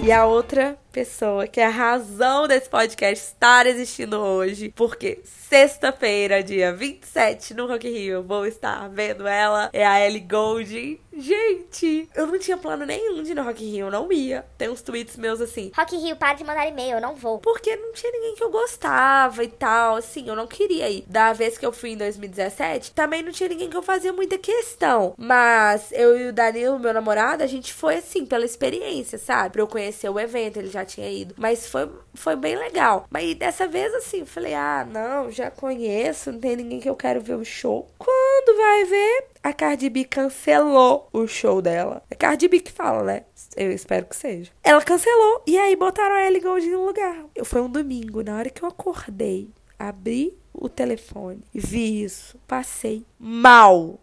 E 0.08 0.12
a 0.13 0.24
outra 0.26 0.80
pessoa 0.97 1.45
que 1.45 1.60
é 1.60 1.65
a 1.67 1.69
razão 1.69 2.47
desse 2.47 2.67
podcast 2.67 3.23
estar 3.23 3.67
existindo 3.67 4.17
hoje, 4.17 4.73
porque 4.75 5.19
sexta-feira, 5.23 6.43
dia 6.43 6.73
27, 6.73 7.53
no 7.53 7.67
Rock 7.67 7.88
Rio, 7.88 8.15
eu 8.15 8.23
vou 8.23 8.47
estar 8.47 8.89
vendo 8.89 9.27
ela, 9.27 9.69
é 9.71 9.86
a 9.86 10.03
Ellie 10.03 10.19
Goulding. 10.19 10.99
Gente, 11.15 12.10
eu 12.15 12.27
não 12.27 12.38
tinha 12.38 12.57
plano 12.57 12.86
nenhum 12.86 13.23
de 13.23 13.31
ir 13.31 13.36
no 13.36 13.43
Rock 13.43 13.63
Rio, 13.63 13.88
eu 13.88 13.91
não 13.91 14.12
ia. 14.12 14.45
Tem 14.57 14.69
uns 14.69 14.81
tweets 14.81 15.17
meus 15.17 15.39
assim, 15.39 15.71
Rock 15.75 15.95
Rio, 15.95 16.15
para 16.15 16.33
de 16.33 16.43
mandar 16.43 16.67
e-mail, 16.67 16.95
eu 16.95 17.01
não 17.01 17.15
vou. 17.15 17.39
porque 17.39 17.75
não 17.75 17.93
tinha 17.93 18.12
ninguém 18.12 18.36
que 18.36 18.43
eu 18.43 18.49
gostava 18.49 19.43
e 19.43 19.47
tal, 19.47 19.95
assim, 19.95 20.27
eu 20.27 20.36
não 20.36 20.47
queria 20.47 20.89
ir. 20.89 21.05
Da 21.07 21.31
vez 21.31 21.57
que 21.57 21.65
eu 21.65 21.71
fui 21.71 21.91
em 21.91 21.97
2017, 21.97 22.91
também 22.91 23.21
não 23.21 23.31
tinha 23.31 23.49
ninguém 23.49 23.69
que 23.69 23.77
eu 23.77 23.83
fazia 23.83 24.12
muita 24.12 24.38
questão. 24.38 25.13
Mas 25.17 25.91
eu 25.91 26.17
e 26.19 26.27
o 26.29 26.33
Danilo, 26.33 26.79
meu 26.79 26.93
namorado, 26.93 27.43
a 27.43 27.47
gente 27.47 27.71
foi 27.73 27.95
assim, 27.95 28.25
pela 28.25 28.45
experiência, 28.45 29.17
sabe? 29.17 29.53
Pra 29.53 29.62
eu 29.62 29.67
conhecer 29.67 30.10
o 30.10 30.19
evento, 30.19 30.57
ele 30.57 30.69
já 30.69 30.83
tinha 30.88 31.10
ido. 31.10 31.36
Mas 31.38 31.67
foi, 31.67 31.89
foi 32.13 32.36
bem 32.36 32.56
legal. 32.56 33.06
Mas 33.10 33.36
dessa 33.36 33.67
vez, 33.67 33.93
assim, 33.93 34.26
falei, 34.26 34.54
ah, 34.54 34.88
não, 34.89 35.30
já 35.30 35.52
conheço, 35.52 36.32
não 36.32 36.39
tem 36.39 36.56
ninguém 36.56 36.80
que 36.80 36.89
eu 36.89 36.95
quero 36.95 37.21
ver 37.21 37.36
o 37.36 37.45
show. 37.45 37.88
Quando 37.97 38.58
vai 38.58 38.86
ver, 38.86 39.28
a 39.43 39.54
Cardi 39.54 39.89
B 39.89 40.04
cancelou 40.06 41.08
o 41.13 41.28
show 41.28 41.62
dela. 41.62 42.04
É 42.10 42.15
Cardi 42.15 42.47
B 42.47 42.60
que 42.60 42.71
fala, 42.71 43.04
né? 43.04 43.23
Eu 43.56 43.71
espero 43.71 44.06
que 44.06 44.15
seja. 44.15 44.52
Ela 44.63 44.82
cancelou. 44.82 45.43
E 45.45 45.58
aí 45.58 45.76
botaram 45.76 46.15
a 46.15 46.26
Ellie 46.26 46.41
Goulding 46.41 46.71
no 46.71 46.86
lugar. 46.86 47.26
Eu, 47.36 47.45
foi 47.45 47.62
um 47.62 47.69
domingo. 47.69 48.23
Na 48.23 48.38
hora 48.38 48.50
que 48.50 48.63
eu 48.63 48.67
acordei, 48.69 49.50
abri 49.78 50.38
o 50.54 50.67
telefone 50.67 51.43
vi 51.54 52.04
isso. 52.04 52.38
Passei 52.47 53.06
mal. 53.19 54.00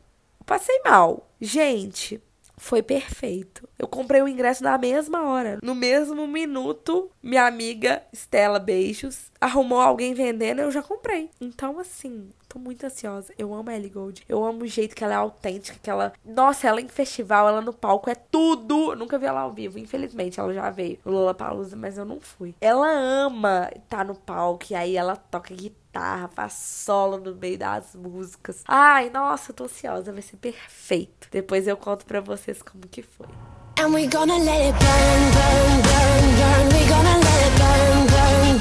Passei 0.47 0.81
mal. 0.85 1.29
Gente, 1.40 2.23
foi 2.64 2.83
perfeito. 2.83 3.68
Eu 3.79 3.87
comprei 3.87 4.22
o 4.22 4.29
ingresso 4.29 4.64
na 4.64 4.79
mesma 4.79 5.29
hora. 5.29 5.59
No 5.62 5.74
mesmo 5.74 6.27
minuto, 6.27 7.11
minha 7.22 7.46
amiga 7.46 8.03
Stella 8.11 8.59
Beijos 8.59 9.31
arrumou 9.38 9.81
alguém 9.81 10.14
vendendo, 10.14 10.61
eu 10.61 10.70
já 10.70 10.83
comprei. 10.83 11.29
Então, 11.38 11.79
assim, 11.79 12.31
tô 12.55 12.59
muito 12.61 12.87
ansiosa. 12.87 13.35
Eu 13.37 13.53
amo 13.53 13.69
a 13.69 13.75
Ellie 13.75 13.90
Gold. 13.90 14.23
Eu 14.29 14.45
amo 14.45 14.62
o 14.62 14.67
jeito 14.67 14.95
que 14.95 15.03
ela 15.03 15.14
é 15.14 15.17
autêntica, 15.17 15.77
que 15.83 15.90
ela... 15.90 16.12
Nossa, 16.25 16.69
ela 16.69 16.81
em 16.81 16.88
festival, 16.88 17.49
ela 17.49 17.61
no 17.61 17.73
palco, 17.73 18.09
é 18.09 18.14
tudo! 18.14 18.93
Eu 18.93 18.97
nunca 18.97 19.19
vi 19.19 19.27
ela 19.27 19.40
ao 19.40 19.53
vivo, 19.53 19.79
infelizmente. 19.79 20.38
Ela 20.38 20.55
já 20.55 20.71
veio 20.71 20.99
no 21.05 21.11
Lollapalooza, 21.11 21.77
mas 21.77 21.99
eu 21.99 22.05
não 22.05 22.21
fui. 22.21 22.55
Ela 22.61 22.88
ama 22.88 23.69
estar 23.75 24.05
no 24.05 24.14
palco, 24.14 24.67
e 24.71 24.75
aí 24.75 24.97
ela 24.97 25.17
toca 25.17 25.53
guitarra, 25.53 26.29
faz 26.29 26.53
solo 26.53 27.19
no 27.19 27.35
meio 27.35 27.59
das 27.59 27.97
músicas. 27.97 28.62
Ai, 28.69 29.11
nossa, 29.11 29.53
tô 29.53 29.64
ansiosa, 29.64 30.12
vai 30.12 30.23
ser 30.23 30.37
perfeito. 30.37 31.29
Depois 31.33 31.67
eu 31.67 31.77
conto 31.77 32.07
pra 32.07 32.21
vocês 32.21 32.62
como 32.62 32.87
que 32.87 33.03
foi. 33.03 33.27
And 33.81 33.93
we 33.93 34.07
gonna 34.07 34.38
let 34.38 34.61
it 34.61 34.79
burn, 34.79 35.33
burn, 35.35 35.83
burn, 35.83 36.31
burn. 36.38 36.69
We 36.73 36.88
gonna 36.88 37.19
let 37.19 37.43
it 37.43 37.59
burn, 37.59 38.07
burn, 38.07 38.54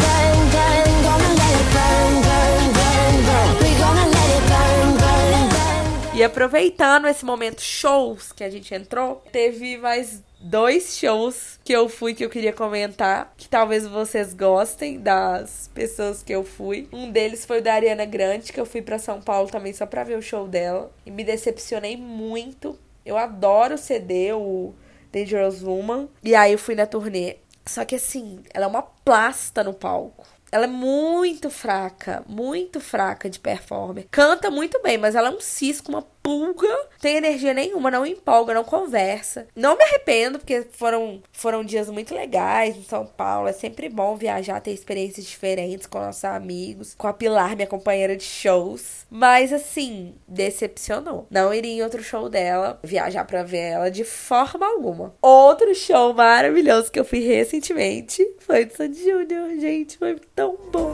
E 6.15 6.23
aproveitando 6.23 7.08
esse 7.08 7.26
momento 7.26 7.60
shows 7.60 8.32
que 8.32 8.43
a 8.43 8.49
gente 8.49 8.71
entrou, 8.71 9.23
teve 9.32 9.78
mais 9.78 10.21
dois 10.39 10.95
shows 10.95 11.60
que 11.63 11.73
eu 11.73 11.89
fui 11.89 12.13
que 12.13 12.23
eu 12.23 12.30
queria 12.30 12.54
comentar, 12.54 13.34
que 13.36 13.49
talvez 13.49 13.88
vocês 13.88 14.32
gostem 14.32 14.99
das 14.99 15.71
pessoas 15.73 16.21
que 16.21 16.32
eu 16.32 16.43
fui. 16.43 16.88
Um 16.93 17.10
deles 17.10 17.47
foi 17.47 17.60
o 17.60 17.63
da 17.63 17.73
Ariana 17.73 18.06
Grande, 18.06 18.54
que 18.54 18.60
eu 18.60 18.65
fui 18.65 18.84
pra 18.84 18.99
São 18.99 19.19
Paulo 19.19 19.49
também 19.49 19.73
só 19.73 19.88
pra 19.88 20.04
ver 20.04 20.15
o 20.15 20.21
show 20.21 20.47
dela 20.47 20.91
e 21.04 21.10
me 21.10 21.23
decepcionei 21.23 21.97
muito. 21.97 22.78
Eu 23.04 23.17
adoro 23.17 23.73
o 23.73 23.78
CD, 23.80 24.34
o 24.34 24.71
Dangerous 25.12 25.63
Woman, 25.63 26.08
e 26.23 26.36
aí 26.36 26.52
eu 26.52 26.60
fui 26.60 26.76
na 26.76 26.86
turnê. 26.86 27.38
Só 27.65 27.84
que 27.86 27.95
assim, 27.95 28.43
ela 28.54 28.65
é 28.65 28.67
uma 28.67 28.84
plasta 28.84 29.63
no 29.63 29.73
palco. 29.73 30.28
Ela 30.54 30.66
é 30.66 30.68
muito 30.68 31.50
fraca, 31.50 32.24
muito 32.28 32.80
fraca 32.80 33.28
de 33.28 33.39
performance. 33.39 34.08
Canta 34.12 34.52
muito 34.52 34.80
bem, 34.84 35.00
mas 35.00 35.16
ela 35.16 35.30
é 35.30 35.32
um 35.32 35.42
cisco, 35.42 35.89
uma 35.92 36.06
pulga. 36.24 36.74
Tem 37.02 37.18
energia 37.18 37.54
nenhuma, 37.54 37.92
não 37.92 38.06
empolga, 38.06 38.54
não 38.54 38.64
conversa. 38.64 39.46
Não 39.54 39.76
me 39.76 39.84
arrependo, 39.84 40.40
porque 40.40 40.66
foram, 40.72 41.22
foram 41.34 41.64
dias 41.64 41.90
muito 41.90 42.16
legais 42.16 42.78
em 42.78 42.84
São 42.84 43.06
Paulo. 43.06 43.50
É 43.50 43.54
sempre 43.54 43.90
bom 43.90 44.16
viajar, 44.16 44.62
ter 44.62 44.72
experiências 44.72 45.26
diferentes 45.26 45.86
com 45.86 46.00
nossos 46.00 46.24
amigos. 46.24 46.96
Com 46.98 47.08
a 47.08 47.14
Pilar, 47.14 47.56
minha 47.56 47.68
companheira 47.68 48.16
de 48.16 48.24
shows. 48.24 49.06
Mas 49.12 49.52
assim, 49.52 50.16
decepcionou. 50.26 51.28
Não 51.30 51.54
iria 51.54 51.74
em 51.74 51.84
outro 51.84 52.02
show 52.02 52.30
dela, 52.30 52.80
viajar 52.82 53.26
pra 53.26 53.44
ver 53.44 53.74
ela 53.74 53.92
de 53.92 54.06
forma 54.06 54.66
alguma. 54.66 55.14
Outro 55.22 55.76
show 55.76 56.14
maravilhoso 56.14 56.90
que 56.90 57.00
eu 57.00 57.06
fui 57.06 57.20
recentemente 57.20 58.26
foi 58.40 58.66
do 58.66 58.74
Sandy 58.74 59.04
Júnior. 59.04 59.50
Gente, 59.60 59.98
foi 59.98 60.16
tão 60.34 60.58
bom. 60.72 60.94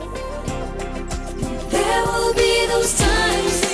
There 1.70 2.02
will 2.04 2.34
be 2.34 2.66
those 2.66 2.96
times 2.96 3.69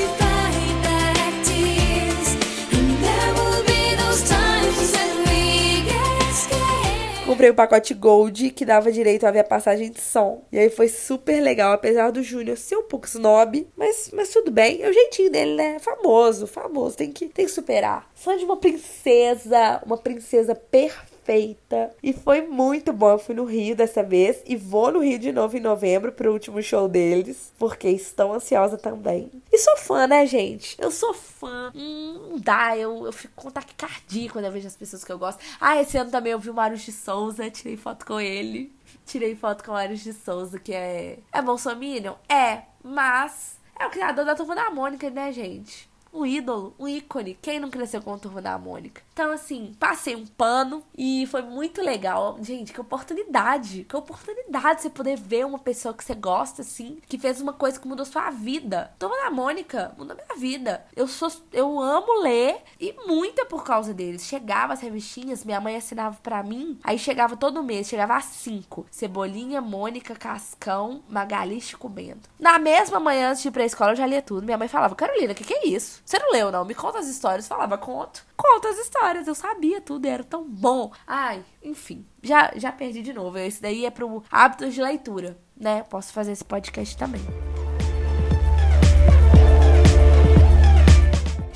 Comprei 7.36 7.50
o 7.50 7.54
pacote 7.54 7.92
Gold 7.92 8.48
que 8.48 8.64
dava 8.64 8.90
direito 8.90 9.26
a 9.26 9.30
ver 9.30 9.40
a 9.40 9.44
passagem 9.44 9.90
de 9.90 10.00
som. 10.00 10.42
E 10.50 10.58
aí 10.58 10.70
foi 10.70 10.88
super 10.88 11.38
legal, 11.42 11.74
apesar 11.74 12.10
do 12.10 12.22
Júnior 12.22 12.56
ser 12.56 12.76
um 12.76 12.84
pouco 12.84 13.06
snob, 13.06 13.68
mas, 13.76 14.10
mas 14.14 14.30
tudo 14.30 14.50
bem. 14.50 14.82
É 14.82 14.88
o 14.88 14.92
jeitinho 14.92 15.30
dele, 15.30 15.54
né? 15.54 15.78
Famoso, 15.78 16.46
famoso, 16.46 16.96
tem 16.96 17.12
que, 17.12 17.28
tem 17.28 17.44
que 17.44 17.50
superar. 17.50 18.10
Só 18.14 18.34
de 18.34 18.42
uma 18.42 18.56
princesa, 18.56 19.82
uma 19.84 19.98
princesa 19.98 20.54
perfeita 20.54 21.15
perfeita. 21.26 21.94
E 22.02 22.12
foi 22.12 22.42
muito 22.42 22.92
bom. 22.92 23.10
Eu 23.10 23.18
fui 23.18 23.34
no 23.34 23.44
Rio 23.44 23.74
dessa 23.74 24.02
vez 24.02 24.40
e 24.46 24.56
vou 24.56 24.92
no 24.92 25.00
Rio 25.00 25.18
de 25.18 25.32
novo 25.32 25.56
em 25.56 25.60
novembro 25.60 26.12
pro 26.12 26.32
último 26.32 26.62
show 26.62 26.88
deles, 26.88 27.52
porque 27.58 27.88
estou 27.88 28.32
ansiosa 28.32 28.78
também. 28.78 29.30
E 29.52 29.58
sou 29.58 29.76
fã, 29.76 30.06
né, 30.06 30.24
gente? 30.26 30.76
Eu 30.80 30.90
sou 30.90 31.12
fã. 31.12 31.72
Hum, 31.74 32.36
dá, 32.42 32.76
eu, 32.76 33.06
eu 33.06 33.12
fico 33.12 33.34
com 33.34 33.50
taquicardia 33.50 34.30
quando 34.30 34.44
eu 34.44 34.52
vejo 34.52 34.68
as 34.68 34.76
pessoas 34.76 35.04
que 35.04 35.12
eu 35.12 35.18
gosto. 35.18 35.40
Ah, 35.60 35.80
esse 35.80 35.98
ano 35.98 36.10
também 36.10 36.32
eu 36.32 36.38
vi 36.38 36.50
o 36.50 36.54
Mário 36.54 36.76
de 36.76 36.92
Souza, 36.92 37.50
tirei 37.50 37.76
foto 37.76 38.06
com 38.06 38.20
ele. 38.20 38.72
Tirei 39.04 39.34
foto 39.34 39.64
com 39.64 39.72
o 39.72 39.74
Mário 39.74 39.96
de 39.96 40.12
Souza, 40.12 40.58
que 40.58 40.72
é. 40.72 41.18
É 41.32 41.42
Bolsominion? 41.42 42.14
É, 42.28 42.62
mas. 42.82 43.56
É 43.78 43.86
o 43.86 43.90
criador 43.90 44.24
da 44.24 44.34
turma 44.34 44.54
da 44.54 44.70
Mônica, 44.70 45.10
né, 45.10 45.30
gente? 45.30 45.86
Um 46.16 46.26
ídolo, 46.26 46.74
um 46.78 46.88
ícone. 46.88 47.38
Quem 47.40 47.60
não 47.60 47.70
cresceu 47.70 48.00
com 48.00 48.14
a 48.14 48.18
turma 48.18 48.40
da 48.40 48.58
Mônica? 48.58 49.02
Então, 49.12 49.32
assim, 49.32 49.74
passei 49.78 50.14
um 50.14 50.26
pano 50.26 50.82
e 50.96 51.26
foi 51.26 51.42
muito 51.42 51.82
legal. 51.82 52.38
Gente, 52.40 52.72
que 52.72 52.80
oportunidade. 52.80 53.84
Que 53.84 53.96
oportunidade 53.96 54.82
você 54.82 54.90
poder 54.90 55.16
ver 55.16 55.46
uma 55.46 55.58
pessoa 55.58 55.94
que 55.94 56.04
você 56.04 56.14
gosta, 56.14 56.62
assim, 56.62 56.98
que 57.06 57.18
fez 57.18 57.40
uma 57.40 57.52
coisa 57.52 57.80
que 57.80 57.88
mudou 57.88 58.04
sua 58.04 58.30
vida. 58.30 58.92
Turma 58.98 59.16
da 59.16 59.30
Mônica 59.30 59.94
mudou 59.96 60.16
minha 60.16 60.38
vida. 60.38 60.84
Eu 60.94 61.06
sou. 61.06 61.32
Eu 61.52 61.80
amo 61.80 62.22
ler 62.22 62.62
e 62.80 62.94
muita 63.06 63.44
por 63.46 63.64
causa 63.64 63.94
deles. 63.94 64.26
Chegava 64.26 64.72
as 64.72 64.80
revistinhas, 64.80 65.44
minha 65.44 65.60
mãe 65.60 65.76
assinava 65.76 66.18
pra 66.22 66.42
mim. 66.42 66.78
Aí 66.84 66.98
chegava 66.98 67.36
todo 67.36 67.62
mês, 67.62 67.88
chegava 67.88 68.16
a 68.16 68.20
cinco: 68.20 68.86
Cebolinha, 68.90 69.60
Mônica, 69.60 70.14
Cascão, 70.14 71.02
Magali 71.08 71.60
comendo. 71.74 72.20
Na 72.38 72.58
mesma 72.58 73.00
manhã, 73.00 73.30
antes 73.30 73.42
de 73.42 73.48
ir 73.48 73.50
pra 73.50 73.64
escola, 73.64 73.92
eu 73.92 73.96
já 73.96 74.06
lia 74.06 74.22
tudo. 74.22 74.44
Minha 74.44 74.58
mãe 74.58 74.68
falava: 74.68 74.94
Carolina, 74.94 75.32
o 75.32 75.34
que, 75.34 75.44
que 75.44 75.54
é 75.54 75.66
isso? 75.68 76.02
Você 76.06 76.20
não 76.20 76.30
leu, 76.30 76.52
não? 76.52 76.64
Me 76.64 76.72
conta 76.72 77.00
as 77.00 77.08
histórias. 77.08 77.48
Falava, 77.48 77.76
conto. 77.76 78.24
Conta 78.36 78.68
as 78.68 78.78
histórias. 78.78 79.26
Eu 79.26 79.34
sabia 79.34 79.80
tudo, 79.80 80.06
era 80.06 80.22
tão 80.22 80.48
bom. 80.48 80.92
Ai, 81.04 81.44
enfim. 81.60 82.06
Já, 82.22 82.52
já 82.54 82.70
perdi 82.70 83.02
de 83.02 83.12
novo. 83.12 83.36
Esse 83.38 83.60
daí 83.60 83.84
é 83.84 83.90
pro 83.90 84.22
hábitos 84.30 84.72
de 84.72 84.80
leitura, 84.80 85.36
né? 85.56 85.82
Posso 85.82 86.12
fazer 86.12 86.30
esse 86.30 86.44
podcast 86.44 86.96
também. 86.96 87.22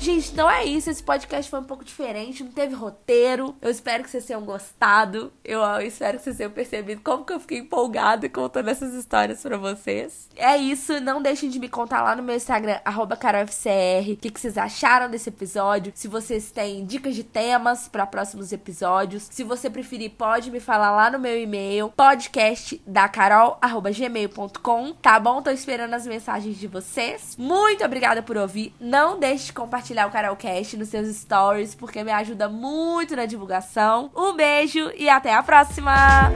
Gente, 0.01 0.31
então 0.31 0.49
é 0.49 0.65
isso. 0.65 0.89
Esse 0.89 1.03
podcast 1.03 1.47
foi 1.47 1.59
um 1.59 1.63
pouco 1.63 1.85
diferente, 1.85 2.43
não 2.43 2.51
teve 2.51 2.73
roteiro. 2.73 3.55
Eu 3.61 3.69
espero 3.69 4.03
que 4.03 4.09
vocês 4.09 4.25
tenham 4.25 4.41
gostado. 4.41 5.31
Eu, 5.45 5.61
espero 5.81 6.17
que 6.17 6.23
vocês 6.23 6.37
tenham 6.37 6.51
percebido 6.51 7.01
como 7.03 7.23
que 7.23 7.31
eu 7.31 7.39
fiquei 7.39 7.59
empolgada 7.59 8.27
contando 8.27 8.69
essas 8.69 8.95
histórias 8.95 9.43
pra 9.43 9.57
vocês. 9.57 10.27
É 10.35 10.57
isso. 10.57 10.99
Não 11.01 11.21
deixem 11.21 11.51
de 11.51 11.59
me 11.59 11.69
contar 11.69 12.01
lá 12.01 12.15
no 12.15 12.23
meu 12.23 12.35
Instagram, 12.35 12.79
carolfcr, 13.19 14.11
o 14.11 14.17
que, 14.17 14.31
que 14.31 14.39
vocês 14.39 14.57
acharam 14.57 15.07
desse 15.07 15.29
episódio. 15.29 15.93
Se 15.93 16.07
vocês 16.07 16.49
têm 16.49 16.83
dicas 16.83 17.13
de 17.13 17.23
temas 17.23 17.87
para 17.87 18.07
próximos 18.07 18.51
episódios. 18.51 19.27
Se 19.29 19.43
você 19.43 19.69
preferir, 19.69 20.13
pode 20.17 20.49
me 20.49 20.59
falar 20.59 20.89
lá 20.89 21.11
no 21.11 21.19
meu 21.19 21.39
e-mail, 21.39 21.93
podcastdacarol.gmail.com, 21.95 24.93
tá 24.93 25.19
bom? 25.19 25.43
Tô 25.43 25.51
esperando 25.51 25.93
as 25.93 26.07
mensagens 26.07 26.57
de 26.57 26.67
vocês. 26.67 27.35
Muito 27.37 27.85
obrigada 27.85 28.23
por 28.23 28.35
ouvir. 28.35 28.73
Não 28.79 29.19
deixe 29.19 29.45
de 29.45 29.53
compartilhar 29.91 30.07
o 30.07 30.11
Carolcast 30.11 30.77
nos 30.77 30.89
seus 30.89 31.15
stories, 31.15 31.75
porque 31.75 32.03
me 32.03 32.11
ajuda 32.11 32.47
muito 32.47 33.15
na 33.15 33.25
divulgação. 33.25 34.11
Um 34.15 34.33
beijo 34.33 34.91
e 34.95 35.09
até 35.09 35.33
a 35.33 35.43
próxima! 35.43 36.31